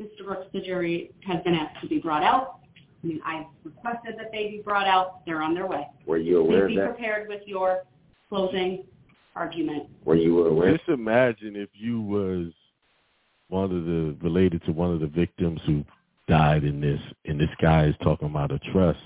[0.00, 0.26] Mr.
[0.26, 2.58] Brooks, the jury has been asked to be brought out.
[3.02, 5.24] I mean, I requested that they be brought out.
[5.24, 5.86] They're on their way.
[6.06, 6.86] Were you aware Please of be that?
[6.96, 7.84] prepared with your
[8.28, 8.84] closing
[9.34, 9.84] argument.
[10.04, 10.76] Were you aware?
[10.76, 12.48] Just imagine if you was
[13.48, 15.84] one of the related to one of the victims who
[16.28, 18.98] died in this, and this guy is talking about a trust.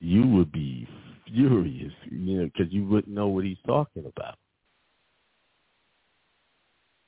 [0.00, 0.88] You would be
[1.26, 4.36] furious, you know, because you wouldn't know what he's talking about.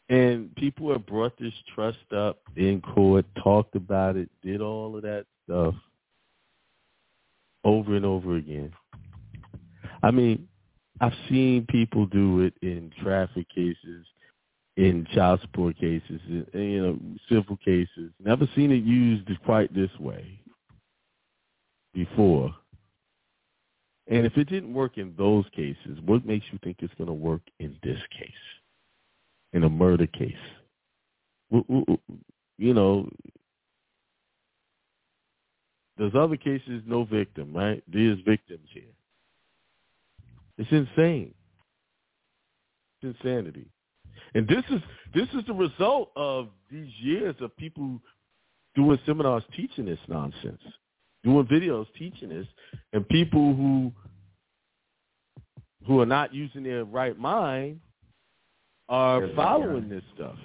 [0.09, 5.03] And people have brought this trust up in court, talked about it, did all of
[5.03, 5.75] that stuff
[7.65, 8.73] over and over again.
[10.03, 10.49] I mean,
[11.01, 14.05] I've seen people do it in traffic cases,
[14.77, 16.99] in child support cases, in, you know,
[17.29, 18.11] civil cases.
[18.19, 20.41] Never seen it used quite this way
[21.93, 22.55] before.
[24.09, 27.15] And if it didn't work in those cases, what makes you think it's going to
[27.15, 28.31] work in this case,
[29.53, 30.33] in a murder case?
[31.51, 33.09] You know,
[35.99, 37.83] there's other cases, no victim, right?
[37.87, 38.85] There's victims here.
[40.59, 41.35] It's insane.
[43.03, 43.67] It's insanity.
[44.35, 44.81] And this is
[45.15, 48.01] this is the result of these years of people
[48.75, 50.63] doing seminars teaching this nonsense,
[51.23, 52.47] doing videos teaching this,
[52.93, 53.93] and people who
[55.87, 57.81] who are not using their right mind
[58.89, 60.37] are following this stuff.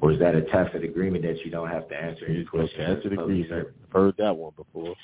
[0.00, 3.02] Or is that a tacit agreement that you don't have to answer any questions?
[3.02, 3.52] Tacit agreement.
[3.52, 4.94] I've heard that one before.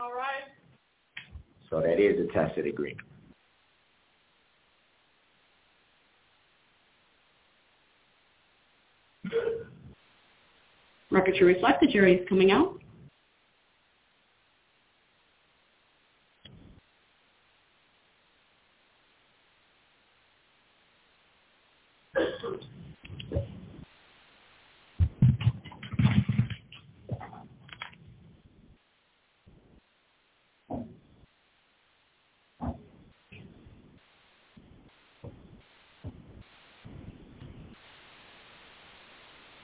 [0.00, 0.44] All right.
[1.68, 3.06] So that is a tacit agreement.
[11.12, 12.78] Record should reflect the jury is coming out.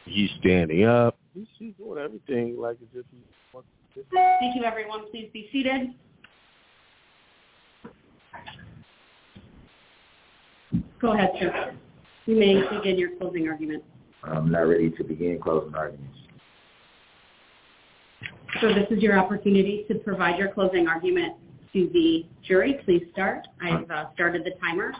[0.04, 1.17] He's standing up.
[1.88, 3.18] He's, he's doing everything like as if he
[3.52, 4.04] wants to.
[4.40, 5.10] Thank you, everyone.
[5.10, 5.94] Please be seated.
[11.00, 11.74] Go ahead, sir.
[12.26, 13.84] You may begin your closing argument.
[14.22, 16.18] I'm not ready to begin closing arguments.
[18.60, 21.34] So this is your opportunity to provide your closing argument
[21.72, 22.80] to the jury.
[22.84, 23.46] Please start.
[23.62, 24.92] I've uh, started the timer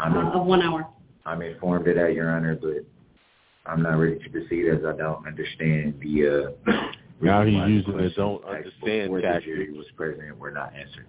[0.00, 0.88] uh, of one hour.
[1.24, 2.84] I'm informed of that, Your Honor, but
[3.68, 6.72] I'm not ready to proceed as I don't understand the uh,
[7.20, 9.44] Now he's using the don't understand before the tactic.
[9.44, 11.06] jury was present were not answered.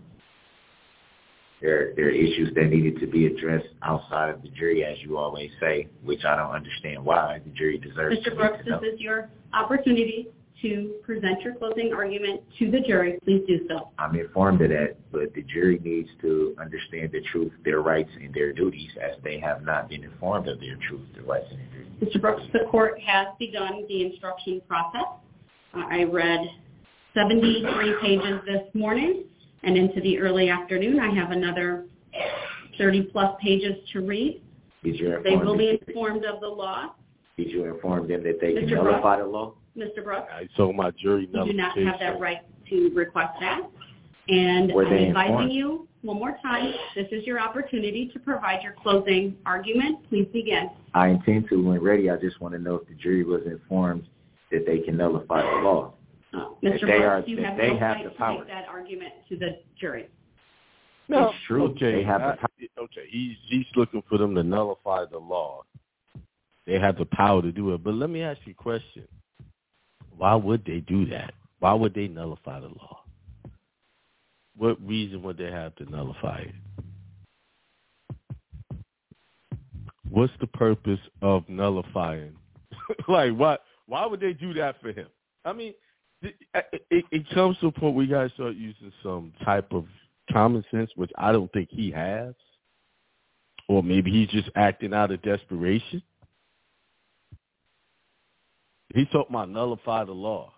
[1.61, 5.17] There, there are issues that needed to be addressed outside of the jury, as you
[5.17, 8.35] always say, which I don't understand why the jury deserves to Mr.
[8.35, 8.79] Brooks, to know.
[8.79, 10.29] this is your opportunity
[10.61, 13.19] to present your closing argument to the jury.
[13.23, 13.89] Please do so.
[13.97, 18.33] I'm informed of that, but the jury needs to understand the truth, their rights, and
[18.33, 21.83] their duties, as they have not been informed of their truth, their rights, and their
[21.83, 22.15] duties.
[22.15, 22.21] Mr.
[22.21, 25.07] Brooks, the court has begun the instruction process.
[25.73, 26.41] Uh, I read
[27.13, 29.23] 73 pages this morning,
[29.63, 31.85] and into the early afternoon, I have another
[32.79, 34.41] 30-plus pages to read.
[34.83, 36.93] Did you They will be informed of the law.
[37.37, 38.83] Did you inform them that they can Mr.
[38.83, 39.53] nullify the law?
[39.77, 40.03] Mr.
[40.03, 42.39] Brooks, I told my jury you do not have that right
[42.69, 43.61] to request that.
[44.27, 45.53] And Were I'm they advising informed?
[45.53, 50.07] you, one more time, this is your opportunity to provide your closing argument.
[50.09, 50.69] Please begin.
[50.93, 52.09] I intend to when ready.
[52.09, 54.07] I just want to know if the jury was informed
[54.51, 55.93] that they can nullify the law.
[56.33, 56.81] Oh, that Mr.
[56.81, 58.37] they Brooks, are- you that have they no have right the to power.
[58.39, 60.09] make that argument to the jury.
[61.07, 61.63] No, It's true.
[61.71, 63.07] Okay, They have the I- okay.
[63.09, 65.63] He's he's looking for them to nullify the law.
[66.67, 67.83] They have the power to do it.
[67.83, 69.07] But let me ask you a question.
[70.19, 71.33] Why would they do that?
[71.59, 73.03] Why would they nullify the law?
[74.57, 76.55] What reason would they have to nullify it?
[80.09, 82.33] What's the purpose of nullifying?
[83.07, 83.61] like, what?
[83.87, 85.07] Why would they do that for him?
[85.45, 85.73] I mean,
[86.21, 86.35] it,
[86.91, 89.85] it, it comes to a point where you guys start using some type of
[90.33, 92.33] common sense, which I don't think he has,
[93.69, 96.03] or maybe he's just acting out of desperation.
[98.93, 100.51] He's talking about nullify the law.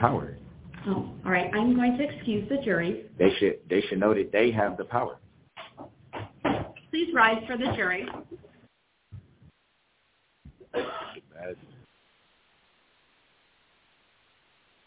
[0.00, 0.38] Power.
[0.86, 1.50] Oh, all right.
[1.54, 3.06] I'm going to excuse the jury.
[3.18, 5.18] They should they should know that they have the power.
[6.90, 8.08] Please rise for the jury.
[10.74, 11.56] Imagine.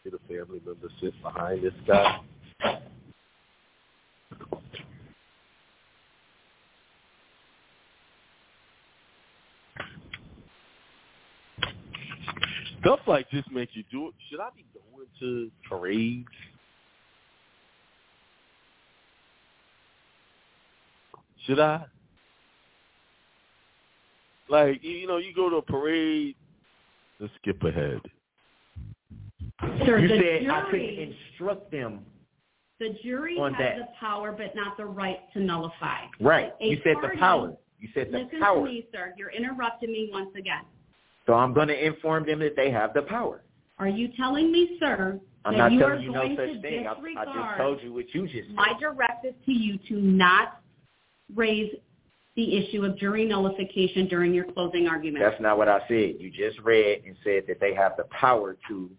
[0.03, 2.19] Did a family member sit behind this guy?
[12.81, 14.13] Stuff like this makes you do it.
[14.29, 16.27] Should I be going to parades?
[21.45, 21.85] Should I?
[24.49, 26.35] Like, you you know, you go to a parade,
[27.19, 27.99] let's skip ahead.
[29.85, 32.05] Sir, You the said I couldn't instruct them.
[32.79, 33.77] the jury on has that.
[33.77, 36.05] the power but not the right to nullify.
[36.19, 36.53] Right.
[36.61, 37.53] A You said the power.
[37.79, 38.63] You said the Listen to power.
[38.65, 39.13] me, sir.
[39.17, 40.63] You're interrupting me once again.
[41.29, 43.43] So I'm going to inform them that they have the power.
[43.77, 46.53] Are you telling me, sir, I'm that not you are telling you no going such
[46.55, 46.87] to thing.
[46.87, 48.55] I, I just told you what you just said.
[48.55, 50.59] my directive to you to not
[51.35, 51.71] raise
[52.35, 55.23] the issue of jury nullification during your closing argument?
[55.23, 56.15] That's not what I said.
[56.17, 58.89] You just read and said that they have the power to.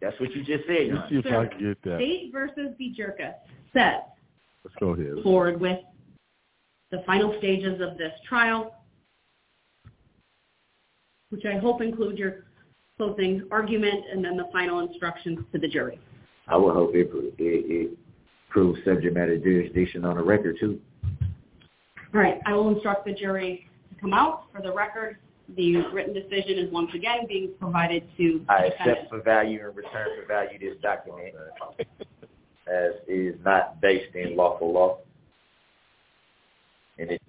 [0.00, 0.86] That's what you just said.
[0.86, 1.98] Your Let's see if I can get that.
[1.98, 3.34] State versus Bejerka
[3.74, 4.00] says
[4.64, 5.22] Let's go ahead.
[5.22, 5.80] forward with
[6.90, 8.81] the final stages of this trial,
[11.32, 12.44] which I hope include your
[12.98, 15.98] closing argument and then the final instructions to the jury.
[16.46, 17.98] I would hope it it, it
[18.50, 20.78] proves subject matter jurisdiction on the record too.
[22.14, 25.16] All right, I will instruct the jury to come out for the record.
[25.56, 28.44] The written decision is once again being provided to.
[28.48, 31.34] I accept for value and return for value this document
[32.66, 34.98] as is not based in lawful law.
[36.98, 37.24] And it's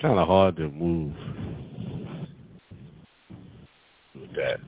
[0.00, 1.43] kind of hard to move with
[4.36, 4.60] that.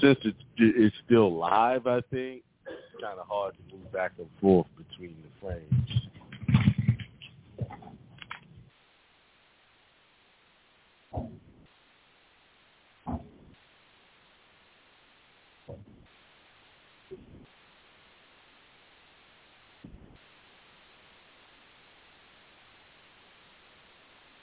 [0.00, 4.28] Since it's, it's still live, I think it's kind of hard to move back and
[4.40, 5.90] forth between the frames.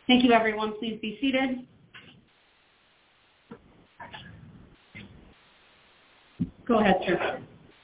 [0.07, 0.73] Thank you, everyone.
[0.79, 1.67] Please be seated.
[6.67, 7.39] Go ahead, sir.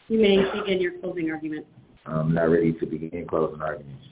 [0.09, 1.65] You may begin your closing argument.
[2.05, 4.03] I'm not ready to begin closing arguments.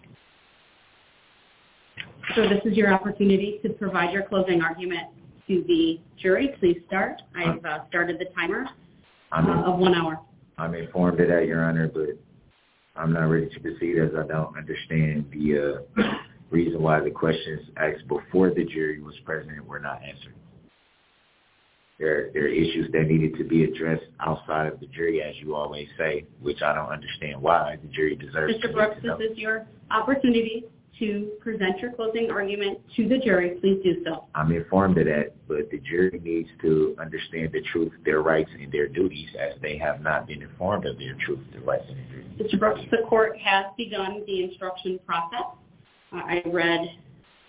[2.35, 5.07] So this is your opportunity to provide your closing argument
[5.47, 6.55] to the jury.
[6.59, 7.21] Please start.
[7.35, 8.65] I've uh, started the timer
[9.33, 10.19] uh, of one hour.
[10.57, 12.17] I'm informed of that, Your Honor, but
[12.95, 16.01] I'm not ready to proceed as I don't understand the uh,
[16.49, 20.35] reason why the questions asked before the jury was present were not answered.
[22.01, 25.53] There, there are issues that needed to be addressed outside of the jury, as you
[25.53, 28.55] always say, which I don't understand why the jury deserves.
[28.55, 28.73] Mr.
[28.73, 30.65] Brooks, this is your opportunity
[30.97, 33.51] to present your closing argument to the jury.
[33.61, 34.25] Please do so.
[34.33, 38.71] I'm informed of that, but the jury needs to understand the truth, their rights, and
[38.71, 42.23] their duties, as they have not been informed of their truth, their rights, and their
[42.23, 42.51] duties.
[42.51, 42.59] Mr.
[42.59, 45.45] Brooks, the court has begun the instruction process.
[46.11, 46.79] I read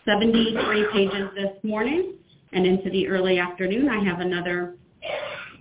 [0.05, 2.19] 73 pages this morning,
[2.53, 4.77] and into the early afternoon, I have another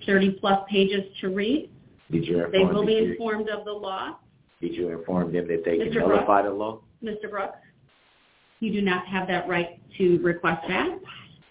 [0.05, 1.69] 30 plus pages to read.
[2.11, 4.17] Did you they will be informed of the law.
[4.59, 5.93] Did you inform them that they Mr.
[5.93, 6.81] can nullify the law?
[7.03, 7.29] Mr.
[7.29, 7.57] Brooks,
[8.59, 10.99] you do not have that right to request that.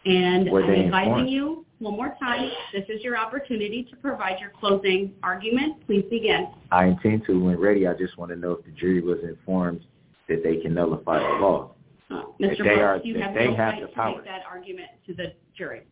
[0.06, 1.30] And Were I'm advising informed?
[1.30, 5.84] you one more time, this is your opportunity to provide your closing argument.
[5.86, 6.48] Please begin.
[6.70, 7.86] I intend to when ready.
[7.86, 9.80] I just want to know if the jury was informed
[10.28, 11.72] that they can nullify the law.
[12.10, 12.64] Uh, Mr.
[12.64, 14.16] they are- you have they no have right the to power.
[14.16, 15.82] make that argument to the jury.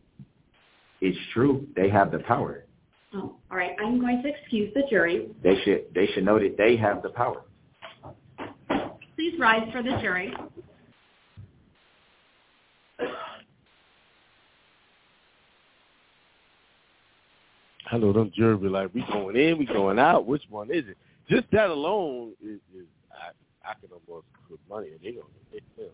[1.01, 1.65] It's true.
[1.75, 2.65] They have the power.
[3.13, 5.29] Oh, all right, I'm going to excuse the jury.
[5.41, 7.43] They should they should know that they have the power.
[9.15, 10.33] Please rise for the jury.
[17.91, 20.27] I know them jury be like, we going in, we going out.
[20.27, 20.97] Which one is it?
[21.29, 23.31] Just that alone is, is I,
[23.69, 24.87] I can almost put money.
[25.03, 25.89] They gonna get them.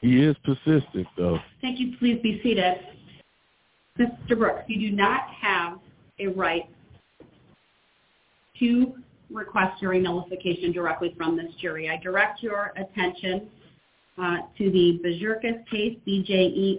[0.00, 1.38] He is persistent, though.
[1.60, 1.96] Thank you.
[1.98, 2.78] Please be seated.
[3.98, 4.36] Mr.
[4.36, 5.78] Brooks, you do not have
[6.18, 6.68] a right
[8.60, 8.94] to
[9.30, 11.90] request jury nullification directly from this jury.
[11.90, 13.48] I direct your attention
[14.18, 16.74] uh, to the Bjerkaas case, B-J-E-R-K-A-S-S,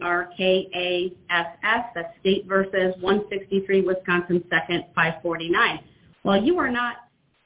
[1.96, 5.80] that's State versus 163 Wisconsin 2nd 549.
[6.24, 6.98] While you are not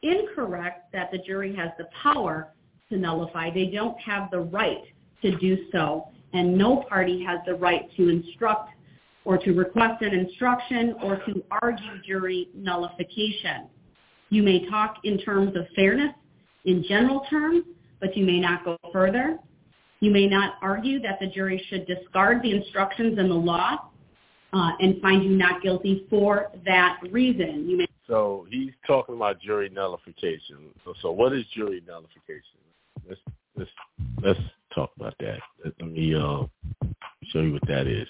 [0.01, 2.49] incorrect that the jury has the power
[2.89, 4.83] to nullify, they don't have the right
[5.21, 8.71] to do so, and no party has the right to instruct
[9.23, 13.69] or to request an instruction or to argue jury nullification.
[14.35, 16.11] You may talk in terms of fairness
[16.65, 17.63] in general terms,
[18.01, 19.37] but you may not go further.
[20.01, 23.91] You may not argue that the jury should discard the instructions and the law
[24.51, 27.69] uh, and find you not guilty for that reason.
[27.69, 30.57] You may So he's talking about jury nullification.
[30.83, 32.59] So, so what is jury nullification?
[33.07, 33.21] Let's
[33.55, 33.71] let's
[34.21, 34.39] let's
[34.75, 35.39] talk about that.
[35.63, 36.43] Let, me uh,
[37.31, 38.09] show you what that is.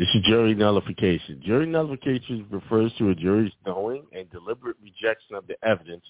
[0.00, 1.42] This is jury nullification.
[1.44, 6.02] Jury nullification refers to a jury's knowing and deliberate rejection of the evidence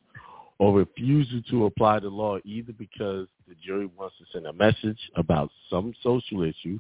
[0.61, 4.97] or refusal to apply the law either because the jury wants to send a message
[5.17, 6.79] about some social issue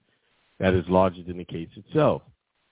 [0.60, 2.22] that is larger than the case itself,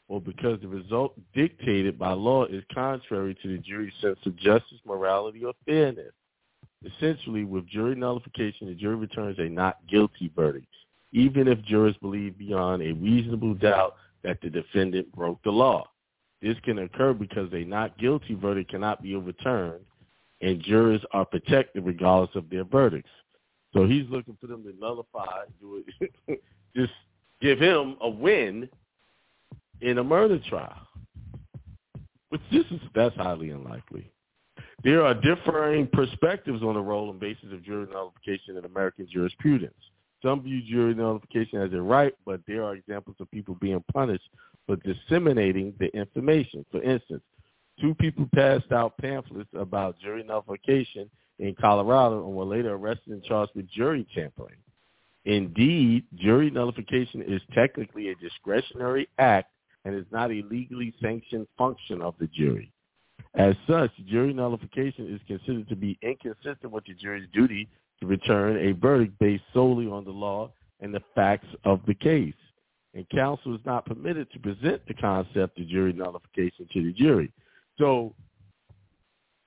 [0.06, 4.78] or because the result dictated by law is contrary to the jury's sense of justice,
[4.86, 6.12] morality, or fairness.
[6.86, 10.72] Essentially, with jury nullification, the jury returns a not guilty verdict,
[11.10, 15.88] even if jurors believe beyond a reasonable doubt that the defendant broke the law.
[16.40, 19.84] This can occur because a not guilty verdict cannot be overturned,
[20.40, 23.10] and jurors are protected regardless of their verdicts.
[23.74, 26.40] So he's looking for them to nullify, do it,
[26.76, 26.92] just
[27.40, 28.68] give him a win
[29.80, 30.86] in a murder trial.
[32.30, 34.10] Which this is that's highly unlikely.
[34.84, 39.74] There are differing perspectives on the role and basis of jury nullification in American jurisprudence.
[40.22, 44.28] Some view jury nullification as a right, but there are examples of people being punished
[44.66, 46.64] for disseminating the information.
[46.70, 47.22] For instance,
[47.80, 51.08] two people passed out pamphlets about jury nullification
[51.38, 54.56] in Colorado and were later arrested and charged with jury tampering.
[55.24, 59.50] Indeed, jury nullification is technically a discretionary act
[59.84, 62.72] and is not a legally sanctioned function of the jury.
[63.34, 67.68] As such, jury nullification is considered to be inconsistent with the jury's duty
[68.00, 72.34] to return a verdict based solely on the law and the facts of the case.
[72.94, 77.32] And counsel is not permitted to present the concept of jury nullification to the jury.
[77.78, 78.14] So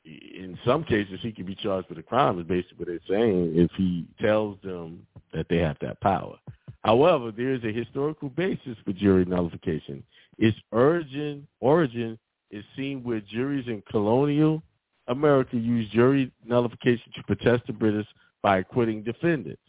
[0.06, 3.54] in some cases, he can be charged with a crime, is basically what they're saying,
[3.56, 6.38] if he tells them that they have that power.
[6.84, 10.04] However, there is a historical basis for jury nullification.
[10.38, 12.18] Its origin, origin
[12.49, 14.64] is seen where juries in colonial
[15.08, 18.08] America used jury nullification to protest the British
[18.42, 19.62] by acquitting defendants.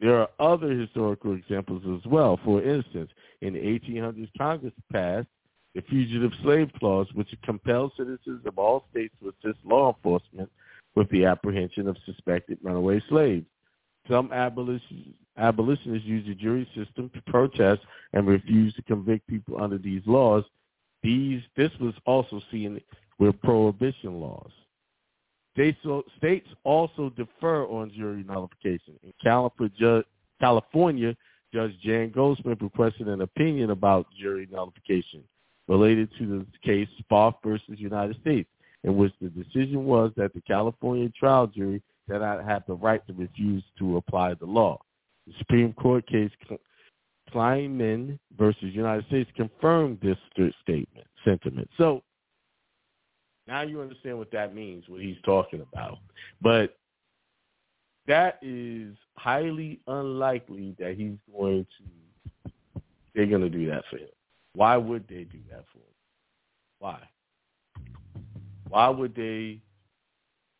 [0.00, 2.38] There are other historical examples as well.
[2.44, 3.10] For instance,
[3.40, 5.28] in the 1800s, Congress passed
[5.74, 10.50] the Fugitive Slave Clause, which compels citizens of all states to assist law enforcement
[10.94, 13.46] with the apprehension of suspected runaway slaves.
[14.08, 19.78] Some abolitionists, abolitionists use the jury system to protest and refuse to convict people under
[19.78, 20.44] these laws.
[21.02, 22.80] These, this was also seen
[23.18, 24.50] with prohibition laws.
[25.54, 28.98] States also defer on jury nullification.
[29.02, 29.12] In
[30.40, 31.16] California,
[31.52, 35.22] Judge Jan Goldsmith requested an opinion about jury nullification
[35.68, 38.48] related to the case Sparf versus United States,
[38.82, 43.06] in which the decision was that the California trial jury did not have the right
[43.06, 44.78] to refuse to apply the law.
[45.26, 46.30] The Supreme Court case
[47.32, 50.18] Kleinman versus United States confirmed this
[50.62, 51.70] statement, sentiment.
[51.78, 52.02] So
[53.46, 55.98] now you understand what that means, what he's talking about.
[56.40, 56.76] But
[58.06, 62.82] that is highly unlikely that he's going to,
[63.14, 64.08] they're going to do that for him.
[64.54, 65.94] Why would they do that for him?
[66.78, 67.00] Why?
[68.68, 69.60] Why would they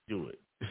[0.09, 0.41] do it?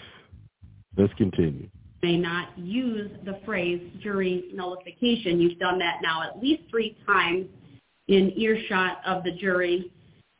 [0.98, 1.70] Let's continue.
[2.02, 5.40] May not use the phrase jury nullification.
[5.40, 7.46] You've done that now at least three times
[8.08, 9.92] in earshot of the jury.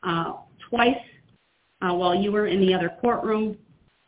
[0.02, 0.34] Uh,
[0.68, 0.96] twice
[1.84, 3.56] uh, while you were in the other courtroom,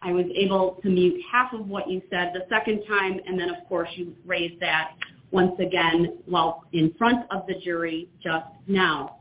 [0.00, 3.50] I was able to mute half of what you said the second time, and then
[3.50, 4.92] of course you raised that
[5.30, 9.18] once again while in front of the jury just now.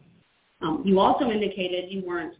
[0.61, 2.35] Um, you also indicated you weren't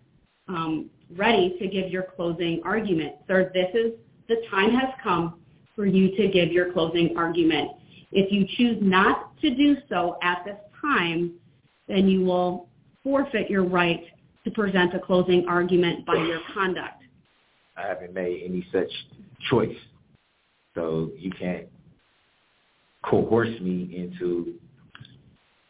[0.47, 3.15] um, ready to give your closing argument.
[3.27, 3.93] Sir, this is
[4.27, 5.39] the time has come
[5.75, 7.71] for you to give your closing argument.
[8.11, 11.33] If you choose not to do so at this time,
[11.87, 12.69] then you will
[13.03, 14.03] forfeit your right
[14.45, 17.03] to present a closing argument by your conduct.
[17.75, 18.89] I haven't made any such
[19.49, 19.75] choice.
[20.75, 21.67] So you can't
[23.03, 24.53] coerce me into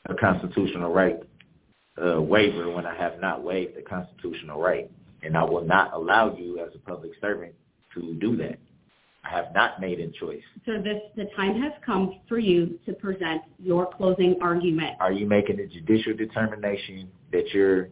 [0.07, 1.17] a constitutional right
[2.03, 4.91] uh, waiver when I have not waived the constitutional right.
[5.23, 7.53] And I will not allow you as a public servant
[7.95, 8.59] to do that.
[9.23, 10.43] I have not made a choice.
[10.67, 14.97] So this, the time has come for you to present your closing argument.
[14.99, 17.89] Are you making a judicial determination that you're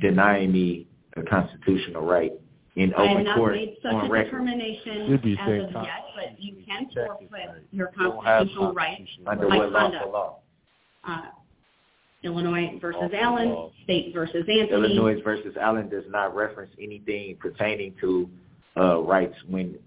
[0.00, 0.86] denying me
[1.16, 2.32] a constitutional right
[2.76, 4.24] in open court I have not made such a record.
[4.24, 9.80] determination as of yet, but you can forfeit your constitutional right Under by what law
[9.80, 10.42] conduct.
[11.04, 11.20] Uh,
[12.22, 14.70] Illinois versus Lawful Allen, state versus Anthony.
[14.72, 18.28] Illinois versus Allen does not reference anything pertaining to
[18.76, 19.78] uh, rights when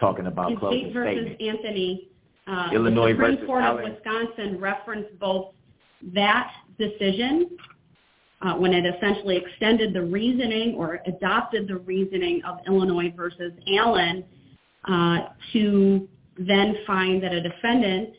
[0.00, 1.64] talking about In closing state versus statements.
[1.64, 2.08] Anthony,
[2.46, 3.84] uh, Illinois the Supreme versus Court Allen.
[3.84, 5.52] of Wisconsin referenced both
[6.14, 7.56] that decision
[8.42, 14.24] uh, when it essentially extended the reasoning or adopted the reasoning of Illinois versus Allen
[14.84, 15.18] uh,
[15.52, 16.08] to
[16.38, 18.14] then find that a defendant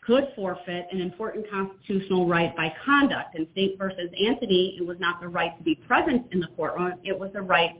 [0.00, 3.34] could forfeit an important constitutional right by conduct.
[3.34, 6.94] In State versus Anthony, it was not the right to be present in the courtroom;
[7.04, 7.70] it was the right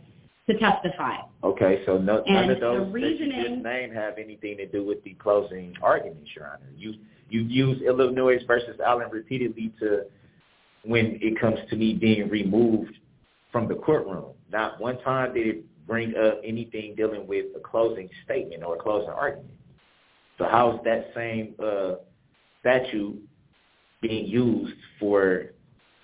[0.48, 1.16] to testify.
[1.42, 5.02] Okay, so no, none of those that you reasoning- named have anything to do with
[5.04, 6.70] the closing arguments, Your Honor.
[6.76, 6.94] You
[7.30, 10.04] you use Illinois versus Allen repeatedly to
[10.84, 12.94] when it comes to me being removed
[13.50, 14.32] from the courtroom.
[14.50, 18.78] Not one time did it bring up anything dealing with a closing statement or a
[18.78, 19.50] closing argument.
[20.38, 21.94] So how is that same uh,
[22.60, 23.20] statute
[24.00, 25.52] being used for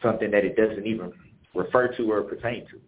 [0.03, 1.13] something that it doesn't even
[1.55, 2.81] refer to or pertain to?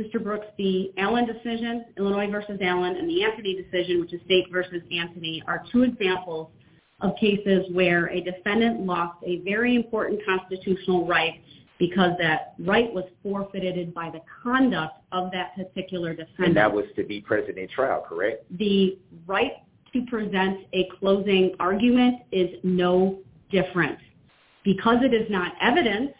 [0.00, 0.22] Mr.
[0.22, 4.82] Brooks, the Allen decision, Illinois versus Allen, and the Anthony decision, which is State versus
[4.92, 6.50] Anthony, are two examples
[7.00, 11.40] of cases where a defendant lost a very important constitutional right
[11.78, 16.48] because that right was forfeited by the conduct of that particular defendant.
[16.48, 18.44] And that was to be present in trial, correct?
[18.58, 19.52] The right
[19.92, 23.18] to present a closing argument is no
[23.50, 23.98] different.
[24.64, 26.12] Because it is not evidence,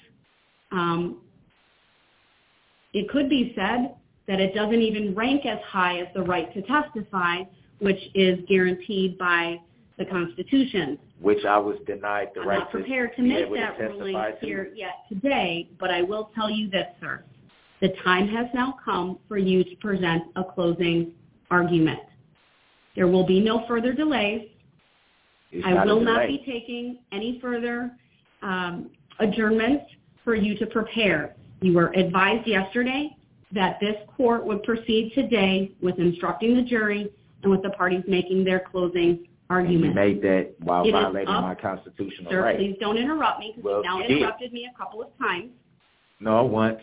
[0.70, 1.20] um,
[2.92, 3.94] it could be said
[4.26, 7.42] that it doesn't even rank as high as the right to testify,
[7.78, 9.58] which is guaranteed by
[9.98, 10.98] the Constitution.
[11.20, 13.84] Which I was denied the I'm right not to prepared to be make that to
[13.88, 14.46] ruling to.
[14.46, 17.24] here yet today, but I will tell you this, sir.
[17.80, 21.12] The time has now come for you to present a closing
[21.50, 22.00] argument.
[22.96, 24.48] There will be no further delays.
[25.50, 27.92] It's I not will not be taking any further
[28.42, 28.90] um,
[29.20, 29.84] adjournments
[30.24, 31.36] for you to prepare.
[31.60, 33.16] You were advised yesterday
[33.52, 37.10] that this court would proceed today with instructing the jury
[37.42, 41.32] and with the parties making their closing And you made that while It is violating
[41.34, 42.56] my constitutional Sir, right.
[42.56, 44.16] please don't interrupt me because Well, you've now you did.
[44.18, 45.50] interrupted me a couple of times.
[46.20, 46.80] No, once.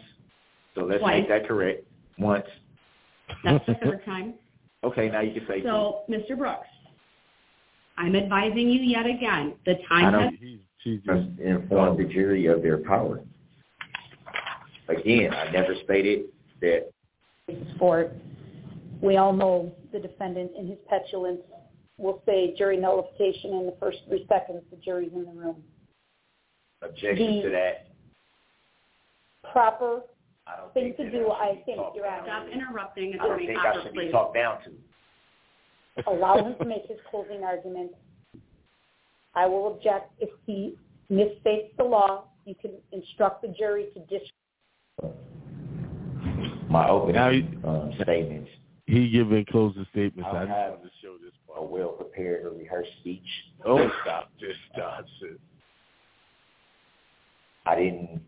[0.76, 1.22] So let's Twice.
[1.22, 1.86] make that correct.
[2.20, 2.45] Once.
[3.43, 4.36] That's the third time.
[4.84, 6.38] Okay, now you can say So, Mr.
[6.38, 6.68] Brooks,
[7.97, 11.97] I'm advising you yet again, the I time don't- has, He's, she's Just just, inform
[11.97, 13.22] the jury of their power.
[14.88, 16.26] Again, I never stated
[16.62, 16.89] that
[17.76, 18.14] sport.
[19.01, 21.41] We all know the defendant in his petulance
[22.02, 25.64] will say jury nullification in the first three seconds the jury's in the room.
[26.82, 27.86] objection The- to that.
[29.52, 30.02] Proper
[30.74, 32.24] thing to do, I should I be think, Your Honor.
[32.26, 32.52] stop to.
[32.52, 34.72] interrupting I don't think I should be talked down to.
[36.08, 37.91] allow him to make his closing argument.
[39.36, 40.78] I will object if he
[41.12, 42.26] misstates the law.
[42.45, 45.18] You can instruct the jury to disregard.
[46.70, 48.49] My opening Now he- um, statements
[48.92, 50.30] he giving closing statements.
[50.34, 53.24] I I just have- to show this a well prepared or rehearsed speech.
[53.66, 55.39] Oh, stop this nonsense.
[57.66, 58.22] I didn't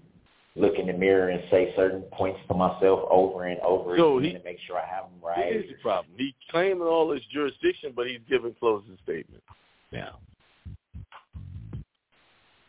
[0.55, 4.31] look in the mirror and say certain points to myself over and over So again
[4.31, 5.67] he- to make sure I have them Here's right.
[5.69, 6.13] the problem.
[6.17, 9.45] He claiming all his jurisdiction, but he's giving closing statements.
[9.91, 10.19] Now,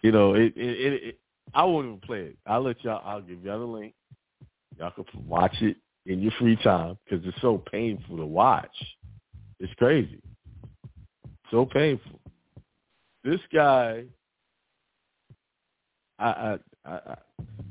[0.02, 1.18] you know, it, it, it, it
[1.54, 2.36] I won't even play it.
[2.46, 3.02] I'll let y'all.
[3.04, 3.94] I'll give y'all the link.
[4.78, 5.76] Y'all can watch it
[6.06, 8.74] in your free time because it's so painful to watch.
[9.60, 10.20] It's crazy.
[11.50, 12.20] So painful.
[13.22, 14.04] This guy,
[16.18, 17.16] I, I, I, I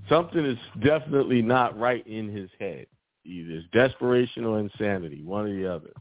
[0.10, 2.88] something is definitely not right in his head.
[3.26, 5.92] Either it's desperation or insanity, one or the other.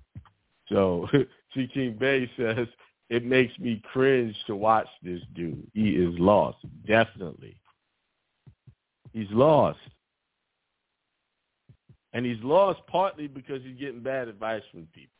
[0.68, 1.09] So
[1.55, 1.68] C.
[1.72, 2.66] King Bay says
[3.11, 5.66] it makes me cringe to watch this dude.
[5.74, 7.57] He is lost, definitely.
[9.12, 9.78] He's lost.
[12.13, 15.11] And he's lost partly because he's getting bad advice from people.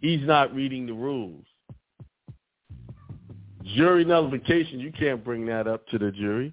[0.00, 1.44] He's not reading the rules.
[3.76, 6.52] Jury nullification, you can't bring that up to the jury.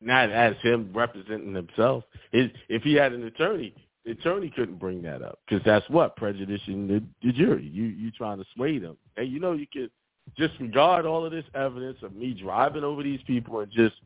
[0.00, 2.04] Not as him representing himself.
[2.32, 3.74] His, if he had an attorney,
[4.06, 7.64] the attorney couldn't bring that up because that's what prejudicing the, the jury.
[7.66, 8.96] You you trying to sway them.
[9.16, 9.90] and you know you could
[10.36, 13.96] disregard all of this evidence of me driving over these people and just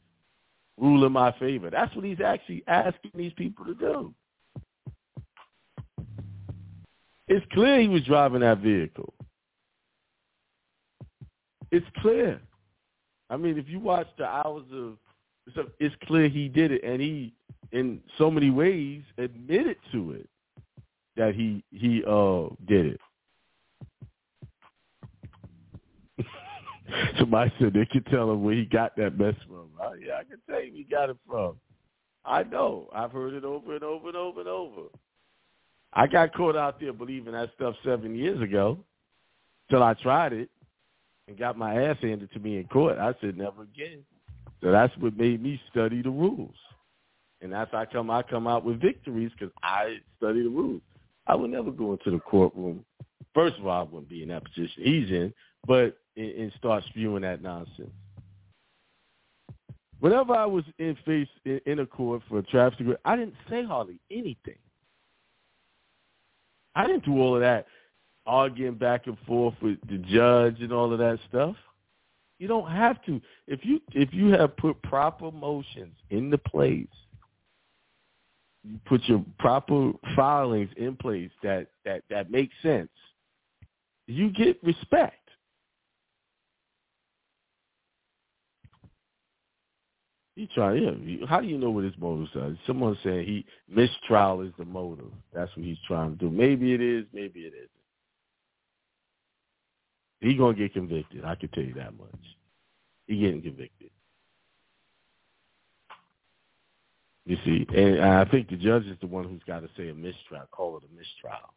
[0.80, 1.70] rule in my favor.
[1.70, 4.14] That's what he's actually asking these people to do.
[7.28, 9.14] It's clear he was driving that vehicle.
[11.70, 12.40] It's clear.
[13.28, 14.96] I mean, if you watch the hours of,
[15.78, 17.32] it's clear he did it, and he,
[17.70, 20.28] in so many ways, admitted to it
[21.16, 23.00] that he he uh did it.
[27.18, 29.68] Somebody said they could tell him where he got that mess from.
[29.80, 31.57] Uh, yeah, I can tell you he got it from.
[32.24, 32.88] I know.
[32.95, 34.82] I've heard it over and over and over and over.
[35.93, 38.78] I got caught out there believing that stuff seven years ago
[39.70, 40.51] till I tried it
[41.26, 42.99] and got my ass handed to me in court.
[42.99, 44.05] I said never again.
[44.62, 46.55] So that's what made me study the rules.
[47.41, 50.82] And as I come, I come out with victories because I study the rules.
[51.26, 52.84] I would never go into the courtroom.
[53.34, 55.32] First of all, I wouldn't be in that position he's in,
[55.66, 57.90] but and, and start spewing that nonsense.
[60.00, 63.64] Whenever I was in face in, in a court for a traffic, I didn't say
[63.64, 64.58] hardly anything.
[66.74, 67.66] I didn't do all of that
[68.26, 71.56] arguing back and forth with the judge and all of that stuff.
[72.38, 73.20] You don't have to.
[73.46, 76.86] If you if you have put proper motions into place,
[78.64, 82.88] you put your proper filings in place that that that make sense.
[84.06, 85.19] You get respect.
[90.36, 91.18] He trying.
[91.20, 91.26] Yeah.
[91.26, 92.56] How do you know what his motives are?
[92.66, 95.12] Someone saying he mistrial is the motive.
[95.34, 96.30] That's what he's trying to do.
[96.30, 97.04] Maybe it is.
[97.12, 97.70] Maybe it isn't.
[100.20, 101.24] He gonna get convicted.
[101.24, 102.08] I can tell you that much.
[103.06, 103.90] He getting convicted.
[107.26, 109.94] You see, and I think the judge is the one who's got to say a
[109.94, 111.54] mistrial, call it a mistrial.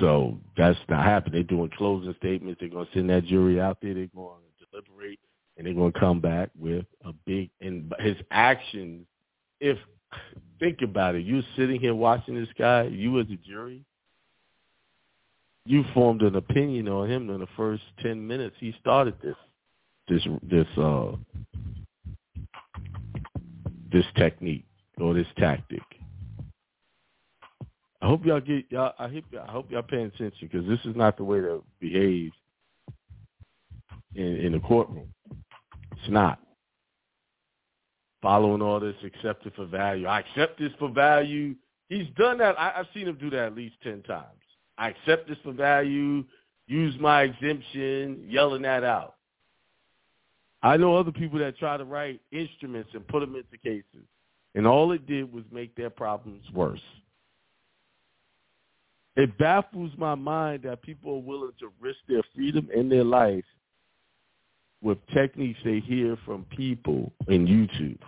[0.00, 1.34] So that's not happening.
[1.34, 2.58] They're doing closing statements.
[2.60, 3.94] They're going to send that jury out there.
[3.94, 5.20] They're going to deliberate,
[5.56, 7.50] and they're going to come back with a big.
[7.60, 9.06] And his actions,
[9.60, 9.78] if
[10.60, 12.84] think about it, you're sitting here watching this guy.
[12.84, 13.84] You as a jury,
[15.64, 19.36] you formed an opinion on him in the first ten minutes he started this,
[20.08, 21.12] this, this, uh,
[23.92, 24.66] this technique
[24.98, 25.82] or this tactic.
[28.02, 28.92] I hope y'all get y'all.
[28.98, 31.64] I hope y'all, I hope y'all paying attention because this is not the way to
[31.80, 32.32] behave
[34.14, 35.08] in in the courtroom.
[36.04, 36.38] It's not
[38.20, 40.06] following all this accepted for value.
[40.06, 41.54] I accept this for value.
[41.88, 42.60] He's done that.
[42.60, 44.26] I, I've seen him do that at least ten times.
[44.76, 46.22] I accept this for value.
[46.66, 48.22] Use my exemption.
[48.28, 49.14] Yelling that out.
[50.62, 54.06] I know other people that try to write instruments and put them into cases,
[54.54, 56.80] and all it did was make their problems worse.
[59.16, 63.44] It baffles my mind that people are willing to risk their freedom and their life
[64.84, 67.98] with techniques they hear from people in YouTube.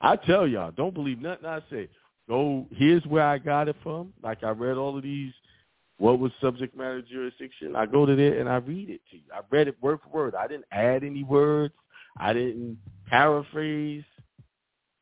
[0.00, 1.88] I tell y'all, don't believe nothing I say.
[2.26, 4.14] Go, here's where I got it from.
[4.22, 5.32] Like I read all of these,
[5.98, 7.76] what was subject matter jurisdiction.
[7.76, 9.22] I go to there and I read it to you.
[9.32, 10.34] I read it word for word.
[10.34, 11.74] I didn't add any words.
[12.18, 14.04] I didn't paraphrase.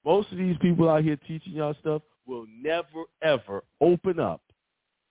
[0.04, 4.40] Most of these people out here teaching y'all stuff will never, ever open up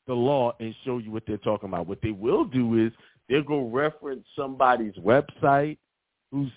[0.07, 1.87] the law and show you what they're talking about.
[1.87, 2.91] What they will do is
[3.29, 5.77] they'll go reference somebody's website
[6.31, 6.51] who's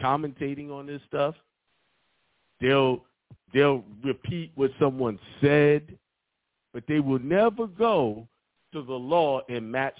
[0.00, 1.34] commentating on this stuff.
[2.60, 3.04] They'll
[3.52, 5.98] they'll repeat what someone said,
[6.72, 8.26] but they will never go
[8.72, 9.98] to the law and match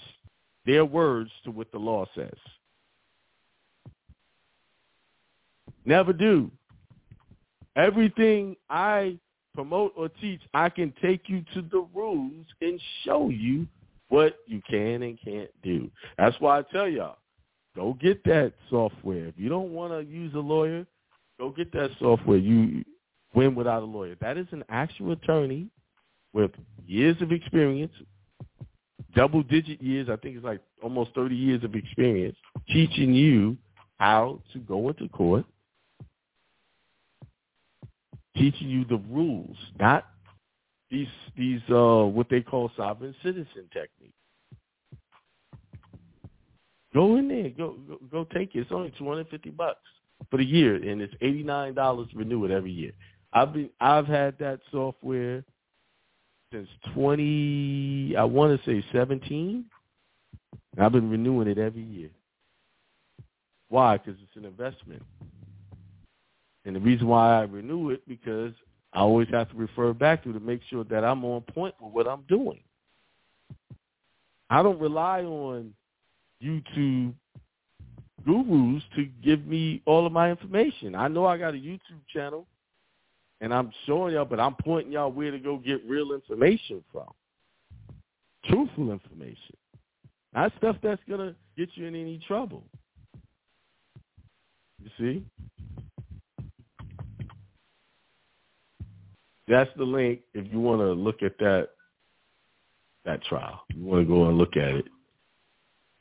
[0.65, 2.33] their words to what the law says.
[5.85, 6.49] Never do.
[7.75, 9.17] Everything I
[9.53, 13.67] promote or teach, I can take you to the rules and show you
[14.13, 15.89] what you can and can't do.
[16.19, 17.17] That's why I tell y'all,
[17.75, 19.25] go get that software.
[19.25, 20.85] If you don't want to use a lawyer,
[21.39, 22.37] go get that software.
[22.37, 22.85] You
[23.33, 24.15] win without a lawyer.
[24.21, 25.67] That is an actual attorney
[26.31, 26.51] with
[26.85, 27.91] years of experience,
[29.15, 32.37] double digit years, I think it's like almost 30 years of experience,
[32.71, 33.57] teaching you
[33.97, 35.45] how to go into court
[38.35, 40.05] teaching you the rules, not
[40.93, 44.13] these these uh what they call sovereign citizen technique.
[46.93, 48.59] Go in there, go go, go take it.
[48.59, 49.81] It's only two hundred fifty bucks
[50.29, 52.91] for the year, and it's eighty nine dollars renew it every year.
[53.33, 55.43] I've been I've had that software
[56.51, 59.65] since twenty I want to say seventeen.
[60.77, 62.09] I've been renewing it every year.
[63.69, 63.97] Why?
[63.97, 65.01] Because it's an investment.
[66.65, 68.53] And the reason why I renew it because
[68.93, 71.93] I always have to refer back to to make sure that I'm on point with
[71.93, 72.59] what I'm doing.
[74.49, 75.73] I don't rely on
[76.41, 77.13] YouTube
[78.25, 80.95] gurus to give me all of my information.
[80.95, 82.45] I know I got a YouTube channel
[83.41, 87.09] and I'm showing y'all, but I'm pointing y'all where to go get real information from.
[88.45, 89.55] Truthful information.
[90.33, 92.63] Not stuff that's going to get you in any trouble.
[94.81, 95.25] You see?
[99.47, 101.69] That's the link if you want to look at that
[103.05, 103.61] that trial.
[103.75, 104.85] You want to go and look at it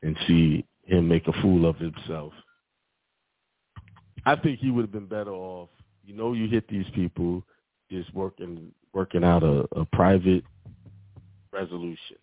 [0.03, 2.32] and see him make a fool of himself.
[4.24, 5.68] I think he would have been better off.
[6.05, 7.43] You know, you hit these people
[7.90, 10.45] just working working out a, a private
[11.53, 12.16] resolution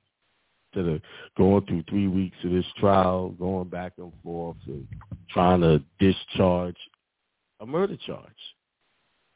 [0.72, 1.02] instead of
[1.38, 4.88] going through three weeks of this trial, going back and forth, and
[5.30, 6.78] trying to discharge
[7.60, 8.28] a murder charge.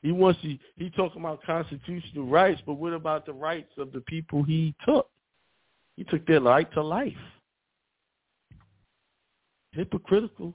[0.04, 4.01] He wants to, he talking about constitutional rights, but what about the rights of the
[4.01, 5.10] people he took?
[5.95, 7.14] He took their right to life.
[9.72, 10.54] Hypocritical.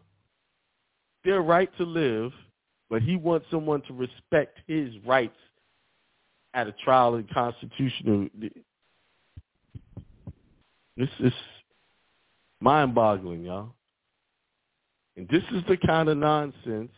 [1.25, 2.33] Their right to live,
[2.91, 5.39] but he wants someone to respect his rights
[6.53, 8.29] at a trial in constitutional.
[10.97, 11.33] This is
[12.61, 13.71] mind-boggling, y'all.
[15.17, 16.93] And this is the kind of nonsense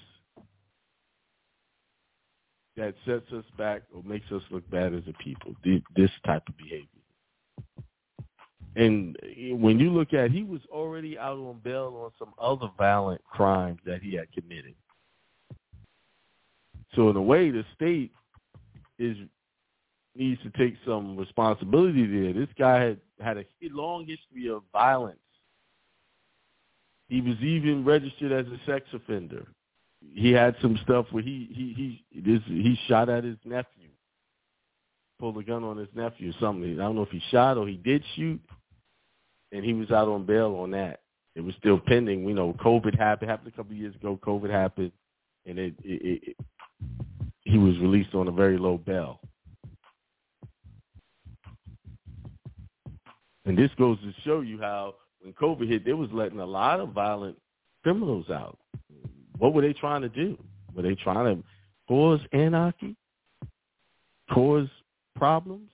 [2.81, 5.55] that sets us back or makes us look bad as a people.
[5.65, 6.87] This type of behavior.
[8.75, 9.17] And
[9.61, 13.81] when you look at, he was already out on bail on some other violent crimes
[13.85, 14.75] that he had committed.
[16.95, 18.13] So in a way, the state
[18.99, 19.17] is
[20.17, 22.33] needs to take some responsibility there.
[22.33, 25.19] This guy had had a long history of violence.
[27.09, 29.47] He was even registered as a sex offender.
[30.01, 33.89] He had some stuff where he he he this he shot at his nephew,
[35.19, 36.81] pulled a gun on his nephew or something.
[36.81, 38.41] I don't know if he shot or he did shoot,
[39.53, 41.01] and he was out on bail on that.
[41.37, 42.25] It was still pending.
[42.25, 43.31] We know COVID happened.
[43.31, 44.19] Happened a couple of years ago.
[44.25, 44.93] COVID happened,
[45.47, 46.37] and it, it, it
[47.43, 49.21] he was released on a very low bail.
[53.45, 56.81] And this goes to show you how when COVID hit, they was letting a lot
[56.81, 57.37] of violent
[57.83, 58.59] criminals out.
[59.41, 60.37] What were they trying to do?
[60.75, 61.43] Were they trying to
[61.89, 62.95] cause anarchy?
[64.31, 64.69] Cause
[65.17, 65.71] problems?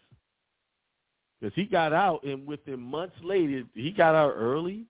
[1.41, 4.87] Because he got out, and within months later, he got out early,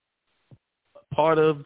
[1.11, 1.57] part of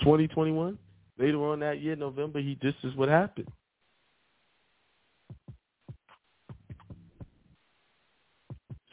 [0.00, 0.78] 2021.
[1.18, 3.48] Later on that year, November, he this is what happened.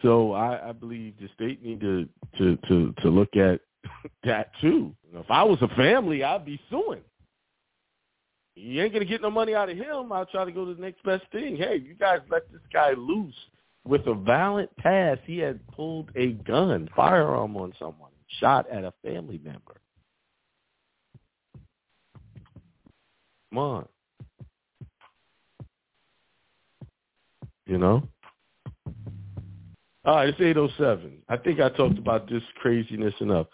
[0.02, 3.62] So I, I believe the state need to to to, to look at
[4.24, 4.96] that too.
[5.14, 7.02] if I was a family, I'd be suing.
[8.56, 10.12] You ain't gonna get no money out of him.
[10.12, 11.58] I'll try to go to the next best thing.
[11.58, 13.36] Hey, you guys let this guy loose
[13.86, 15.22] with a violent past.
[15.26, 19.82] He had pulled a gun, firearm on someone, shot at a family member.
[23.52, 23.88] Come on.
[27.66, 28.04] You know?
[30.06, 31.20] All right, it's 807.
[31.30, 33.48] I think I talked about this craziness enough.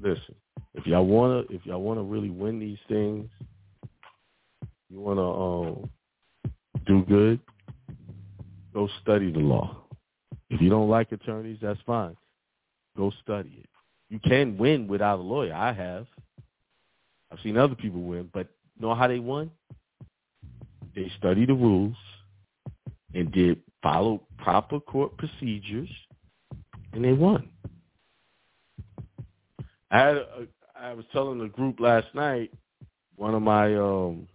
[0.00, 0.36] Listen,
[0.74, 3.28] if y'all wanna if y'all wanna really win these things,
[4.90, 5.90] you wanna um,
[6.86, 7.40] do good,
[8.72, 9.76] go study the law.
[10.50, 12.16] If you don't like attorneys, that's fine.
[12.96, 13.68] Go study it.
[14.08, 15.54] You can win without a lawyer.
[15.54, 16.06] I have.
[17.30, 19.50] I've seen other people win, but know how they won?
[20.94, 21.96] They studied the rules
[23.14, 25.90] and did follow proper court procedures,
[26.92, 27.48] and they won.
[29.90, 30.46] I had a,
[30.78, 32.52] I was telling the group last night,
[33.16, 34.28] one of my um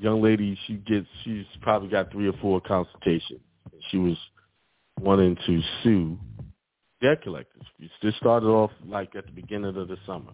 [0.00, 3.40] young ladies, she gets she's probably got three or four consultations.
[3.90, 4.16] She was
[5.00, 6.18] wanting to sue
[7.00, 7.62] debt collectors.
[8.02, 10.32] This started off like at the beginning of the summer,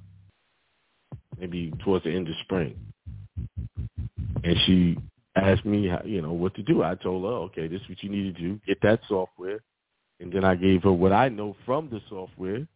[1.38, 2.76] maybe towards the end of spring.
[4.44, 4.96] And she
[5.34, 6.82] asked me, how, you know, what to do.
[6.82, 8.60] I told her, okay, this is what you need to do.
[8.66, 9.60] Get that software.
[10.20, 12.66] And then I gave her what I know from the software,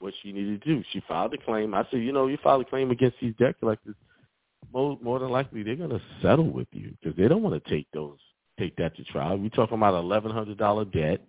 [0.00, 0.84] what she needed to do.
[0.92, 1.74] She filed a claim.
[1.74, 3.94] I said, you know, you filed a claim against these debt collectors.
[4.72, 7.70] More, more than likely, they're going to settle with you because they don't want to
[7.70, 8.18] take those,
[8.58, 9.38] take that to trial.
[9.38, 11.20] We're talking about eleven hundred dollar debt.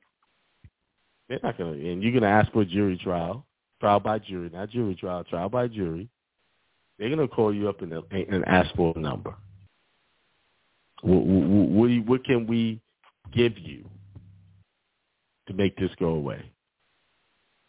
[1.30, 3.46] They're not going to, and you're going to ask for a jury trial,
[3.80, 6.08] trial by jury, not jury trial, trial by jury.
[6.98, 9.36] They're going to call you up and, and ask for a number.
[11.02, 12.80] What, what, what can we
[13.34, 13.86] give you
[15.48, 16.44] to make this go away?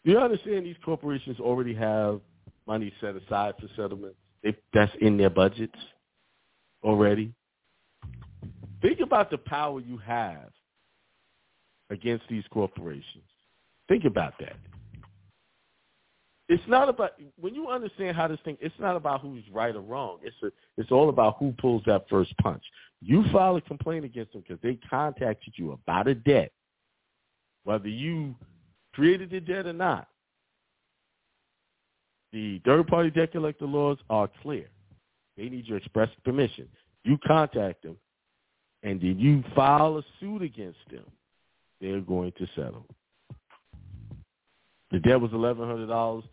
[0.05, 2.21] Do you understand these corporations already have
[2.65, 4.17] money set aside for settlements?
[4.43, 5.77] If that's in their budgets
[6.83, 7.33] already.
[8.81, 10.51] Think about the power you have
[11.89, 13.23] against these corporations.
[13.87, 14.57] Think about that
[16.49, 18.57] it's not about when you understand how this thing.
[18.61, 20.19] It's not about who's right or wrong.
[20.23, 22.63] It's a, it's all about who pulls that first punch.
[23.01, 26.51] You file a complaint against them because they contacted you about a debt,
[27.63, 28.33] whether you
[28.93, 30.07] created the debt or not.
[32.33, 34.67] The third-party debt collector laws are clear.
[35.37, 36.67] They need your express permission.
[37.03, 37.95] You contact them,
[38.83, 41.05] and then you file a suit against them.
[41.79, 42.85] They're going to settle.
[44.91, 46.23] The debt was eleven hundred dollars.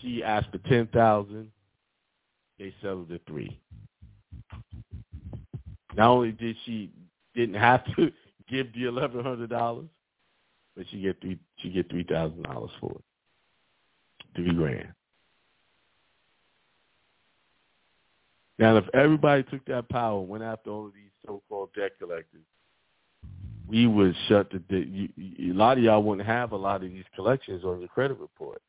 [0.00, 1.50] She asked for ten thousand.
[2.58, 3.58] They settled at three.
[5.94, 6.90] Not only did she
[7.34, 8.12] didn't have to
[8.50, 9.86] give the eleven hundred dollars,
[10.76, 13.04] but she get three she get three thousand dollars for it.
[14.34, 14.88] Three grand.
[18.58, 22.44] Now, if everybody took that power went after all of these so-called debt collectors,
[23.68, 24.62] we would shut the.
[24.78, 28.18] You, a lot of y'all wouldn't have a lot of these collections on your credit
[28.18, 28.62] report.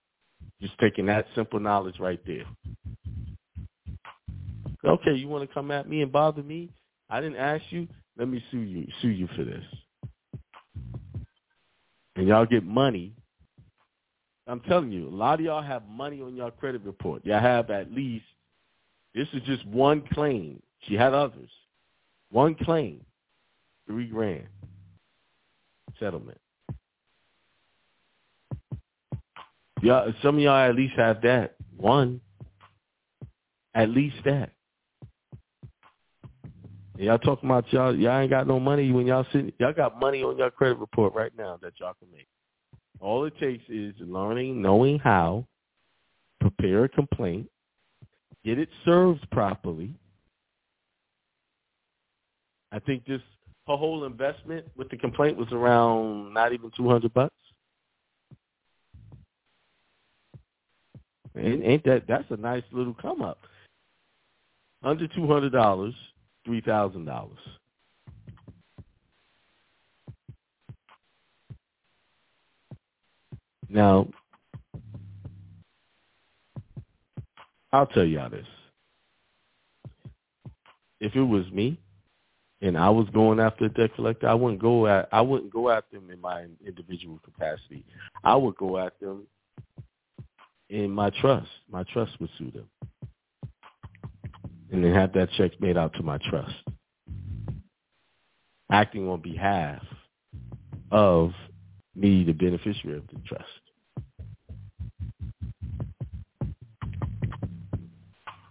[0.61, 2.45] Just taking that simple knowledge right there.
[4.85, 6.69] Okay, you want to come at me and bother me?
[7.09, 7.87] I didn't ask you.
[8.17, 8.87] Let me sue you.
[9.01, 9.63] Sue you for this.
[12.15, 13.13] And y'all get money.
[14.47, 17.25] I'm telling you, a lot of y'all have money on your credit report.
[17.25, 18.25] Y'all have at least.
[19.17, 20.61] This is just one claim.
[20.81, 21.49] She had others.
[22.29, 23.03] One claim,
[23.87, 24.45] three grand
[25.99, 26.37] settlement.
[29.81, 32.21] Y'all, some of y'all at least have that one.
[33.73, 34.51] At least that.
[36.97, 40.21] Y'all talking about y'all y'all ain't got no money when y'all sitting y'all got money
[40.21, 42.27] on your credit report right now that y'all can make.
[42.99, 45.47] All it takes is learning, knowing how,
[46.39, 47.49] prepare a complaint,
[48.47, 49.93] get it served properly.
[52.71, 53.19] I think this
[53.67, 57.35] her whole investment with the complaint was around not even two hundred bucks.
[61.35, 63.39] And ain't that that's a nice little come up.
[64.81, 65.93] Under two hundred dollars,
[66.45, 67.37] three thousand dollars.
[73.67, 74.07] Now,
[77.77, 78.47] I'll tell y'all this.
[80.99, 81.79] If it was me
[82.59, 85.69] and I was going after a debt collector, I wouldn't go at I wouldn't go
[85.69, 87.85] after them in my individual capacity.
[88.23, 89.27] I would go after them
[90.71, 91.49] in my trust.
[91.71, 92.67] My trust would sue them.
[94.71, 96.55] And then have that check made out to my trust.
[98.71, 99.83] Acting on behalf
[100.89, 101.31] of
[101.95, 103.45] me, the beneficiary of the trust.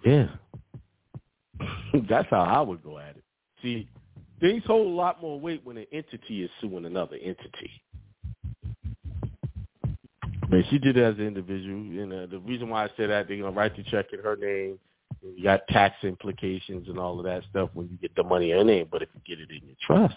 [0.07, 0.29] Yeah.
[2.09, 3.25] That's how I would go at it.
[3.61, 3.89] See,
[4.41, 7.71] things hold a lot more weight when an entity is suing another entity.
[10.49, 11.75] Man, she did it as an individual.
[11.75, 14.21] And uh, the reason why I said that, they're going to write the check in
[14.21, 14.79] her name.
[15.23, 18.59] You got tax implications and all of that stuff when you get the money in
[18.59, 18.87] her name.
[18.89, 20.15] But if you get it in your trust,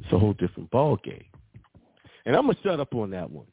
[0.00, 1.24] it's a whole different ball game.
[2.26, 3.46] And I'm gonna shut up on that one.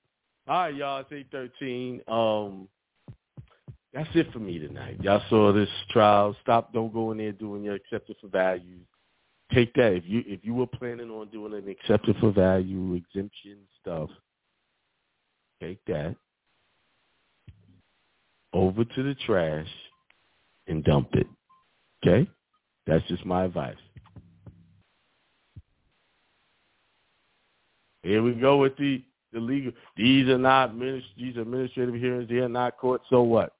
[0.47, 0.99] All right, y'all.
[0.99, 2.01] It's eight thirteen.
[2.07, 2.67] Um,
[3.95, 4.97] that's it for me tonight.
[5.01, 6.35] Y'all saw this trial.
[6.41, 6.73] Stop.
[6.73, 8.79] Don't go in there doing your accepted for value.
[9.53, 9.93] Take that.
[9.93, 14.09] If you if you were planning on doing an accepted for value exemption stuff,
[15.61, 16.15] take that
[18.51, 19.67] over to the trash
[20.67, 21.27] and dump it.
[22.05, 22.29] Okay?
[22.87, 23.75] That's just my advice.
[28.03, 29.03] Here we go with the,
[29.33, 29.71] the legal.
[29.97, 32.29] These are not these administrative hearings.
[32.29, 33.01] They are not court.
[33.09, 33.53] So what?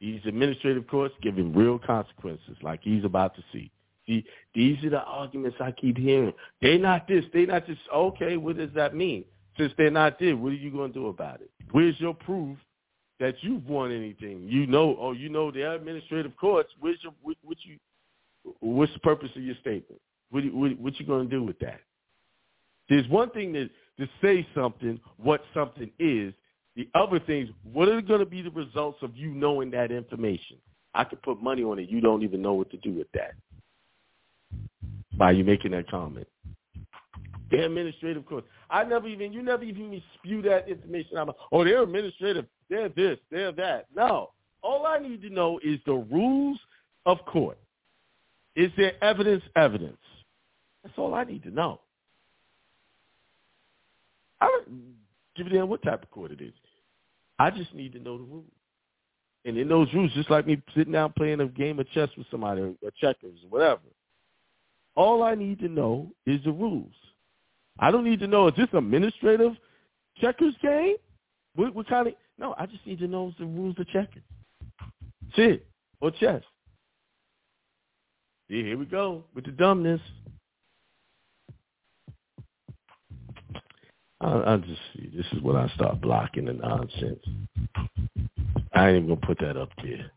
[0.00, 3.70] These administrative courts give him real consequences, like he's about to see.
[4.06, 4.24] See,
[4.54, 6.32] these are the arguments I keep hearing.
[6.62, 7.24] They're not this.
[7.32, 8.36] They're not just okay.
[8.36, 9.24] What does that mean?
[9.58, 11.50] Since they're not this, what are you going to do about it?
[11.70, 12.56] Where's your proof
[13.18, 14.46] that you've won anything?
[14.48, 16.70] You know, oh, you know the administrative courts.
[16.80, 17.76] Where's your what, what you?
[18.60, 20.00] What's the purpose of your statement?
[20.30, 21.80] What what, what you going to do with that?
[22.88, 26.32] There's one thing to, to say something, what something is.
[26.76, 30.56] The other things, what are going to be the results of you knowing that information?
[30.94, 31.88] I could put money on it.
[31.88, 33.34] You don't even know what to do with that
[35.16, 36.26] by you making that comment.
[37.50, 38.44] The administrative course.
[38.70, 41.36] I never even, you never even spew that information out.
[41.52, 42.46] Oh, they're administrative.
[42.68, 43.18] They're this.
[43.30, 43.86] They're that.
[43.94, 44.30] No.
[44.62, 46.58] All I need to know is the rules
[47.06, 47.58] of court.
[48.56, 49.42] Is there evidence?
[49.56, 49.96] Evidence.
[50.82, 51.80] That's all I need to know.
[54.40, 54.48] I
[55.36, 56.52] give a damn what type of court it is.
[57.38, 58.50] I just need to know the rules.
[59.44, 62.26] And in those rules, just like me sitting down playing a game of chess with
[62.30, 63.80] somebody or checkers or whatever,
[64.94, 66.92] all I need to know is the rules.
[67.78, 69.52] I don't need to know is this administrative
[70.20, 70.96] checkers game?
[71.54, 72.14] What, what kind of?
[72.38, 74.22] No, I just need to know the rules of checkers.
[75.34, 75.66] Shit
[76.00, 76.42] or chess.
[78.48, 80.00] See, here we go with the dumbness.
[84.20, 87.24] I, I just this is when I start blocking the nonsense.
[88.72, 90.10] I ain't even gonna put that up there.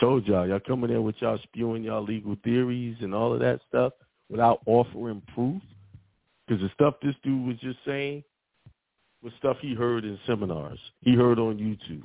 [0.00, 3.60] Told y'all, y'all coming in with y'all spewing y'all legal theories and all of that
[3.68, 3.92] stuff
[4.28, 5.62] without offering proof.
[6.46, 8.22] Because the stuff this dude was just saying
[9.22, 10.78] was stuff he heard in seminars.
[11.00, 12.02] He heard on YouTube.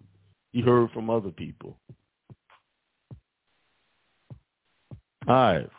[0.54, 1.76] He heard from other people.
[5.28, 5.70] All right.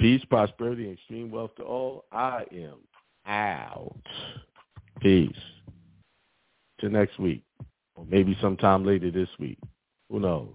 [0.00, 2.06] Peace, prosperity, and extreme wealth to all.
[2.10, 2.78] I am
[3.26, 4.02] out.
[5.00, 5.30] Peace.
[6.80, 7.42] Till next week.
[7.94, 9.58] Or maybe sometime later this week.
[10.08, 10.54] Who knows?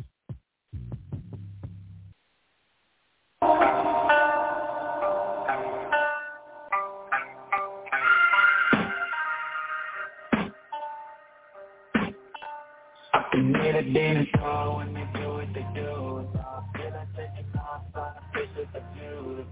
[14.97, 16.27] they do what they do.
[16.39, 19.45] I feel like taking off on the face of the view.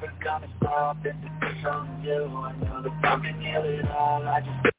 [0.00, 2.26] Never gonna stop, the fish on you.
[2.26, 4.22] I know the fucking heal it all.
[4.26, 4.73] I just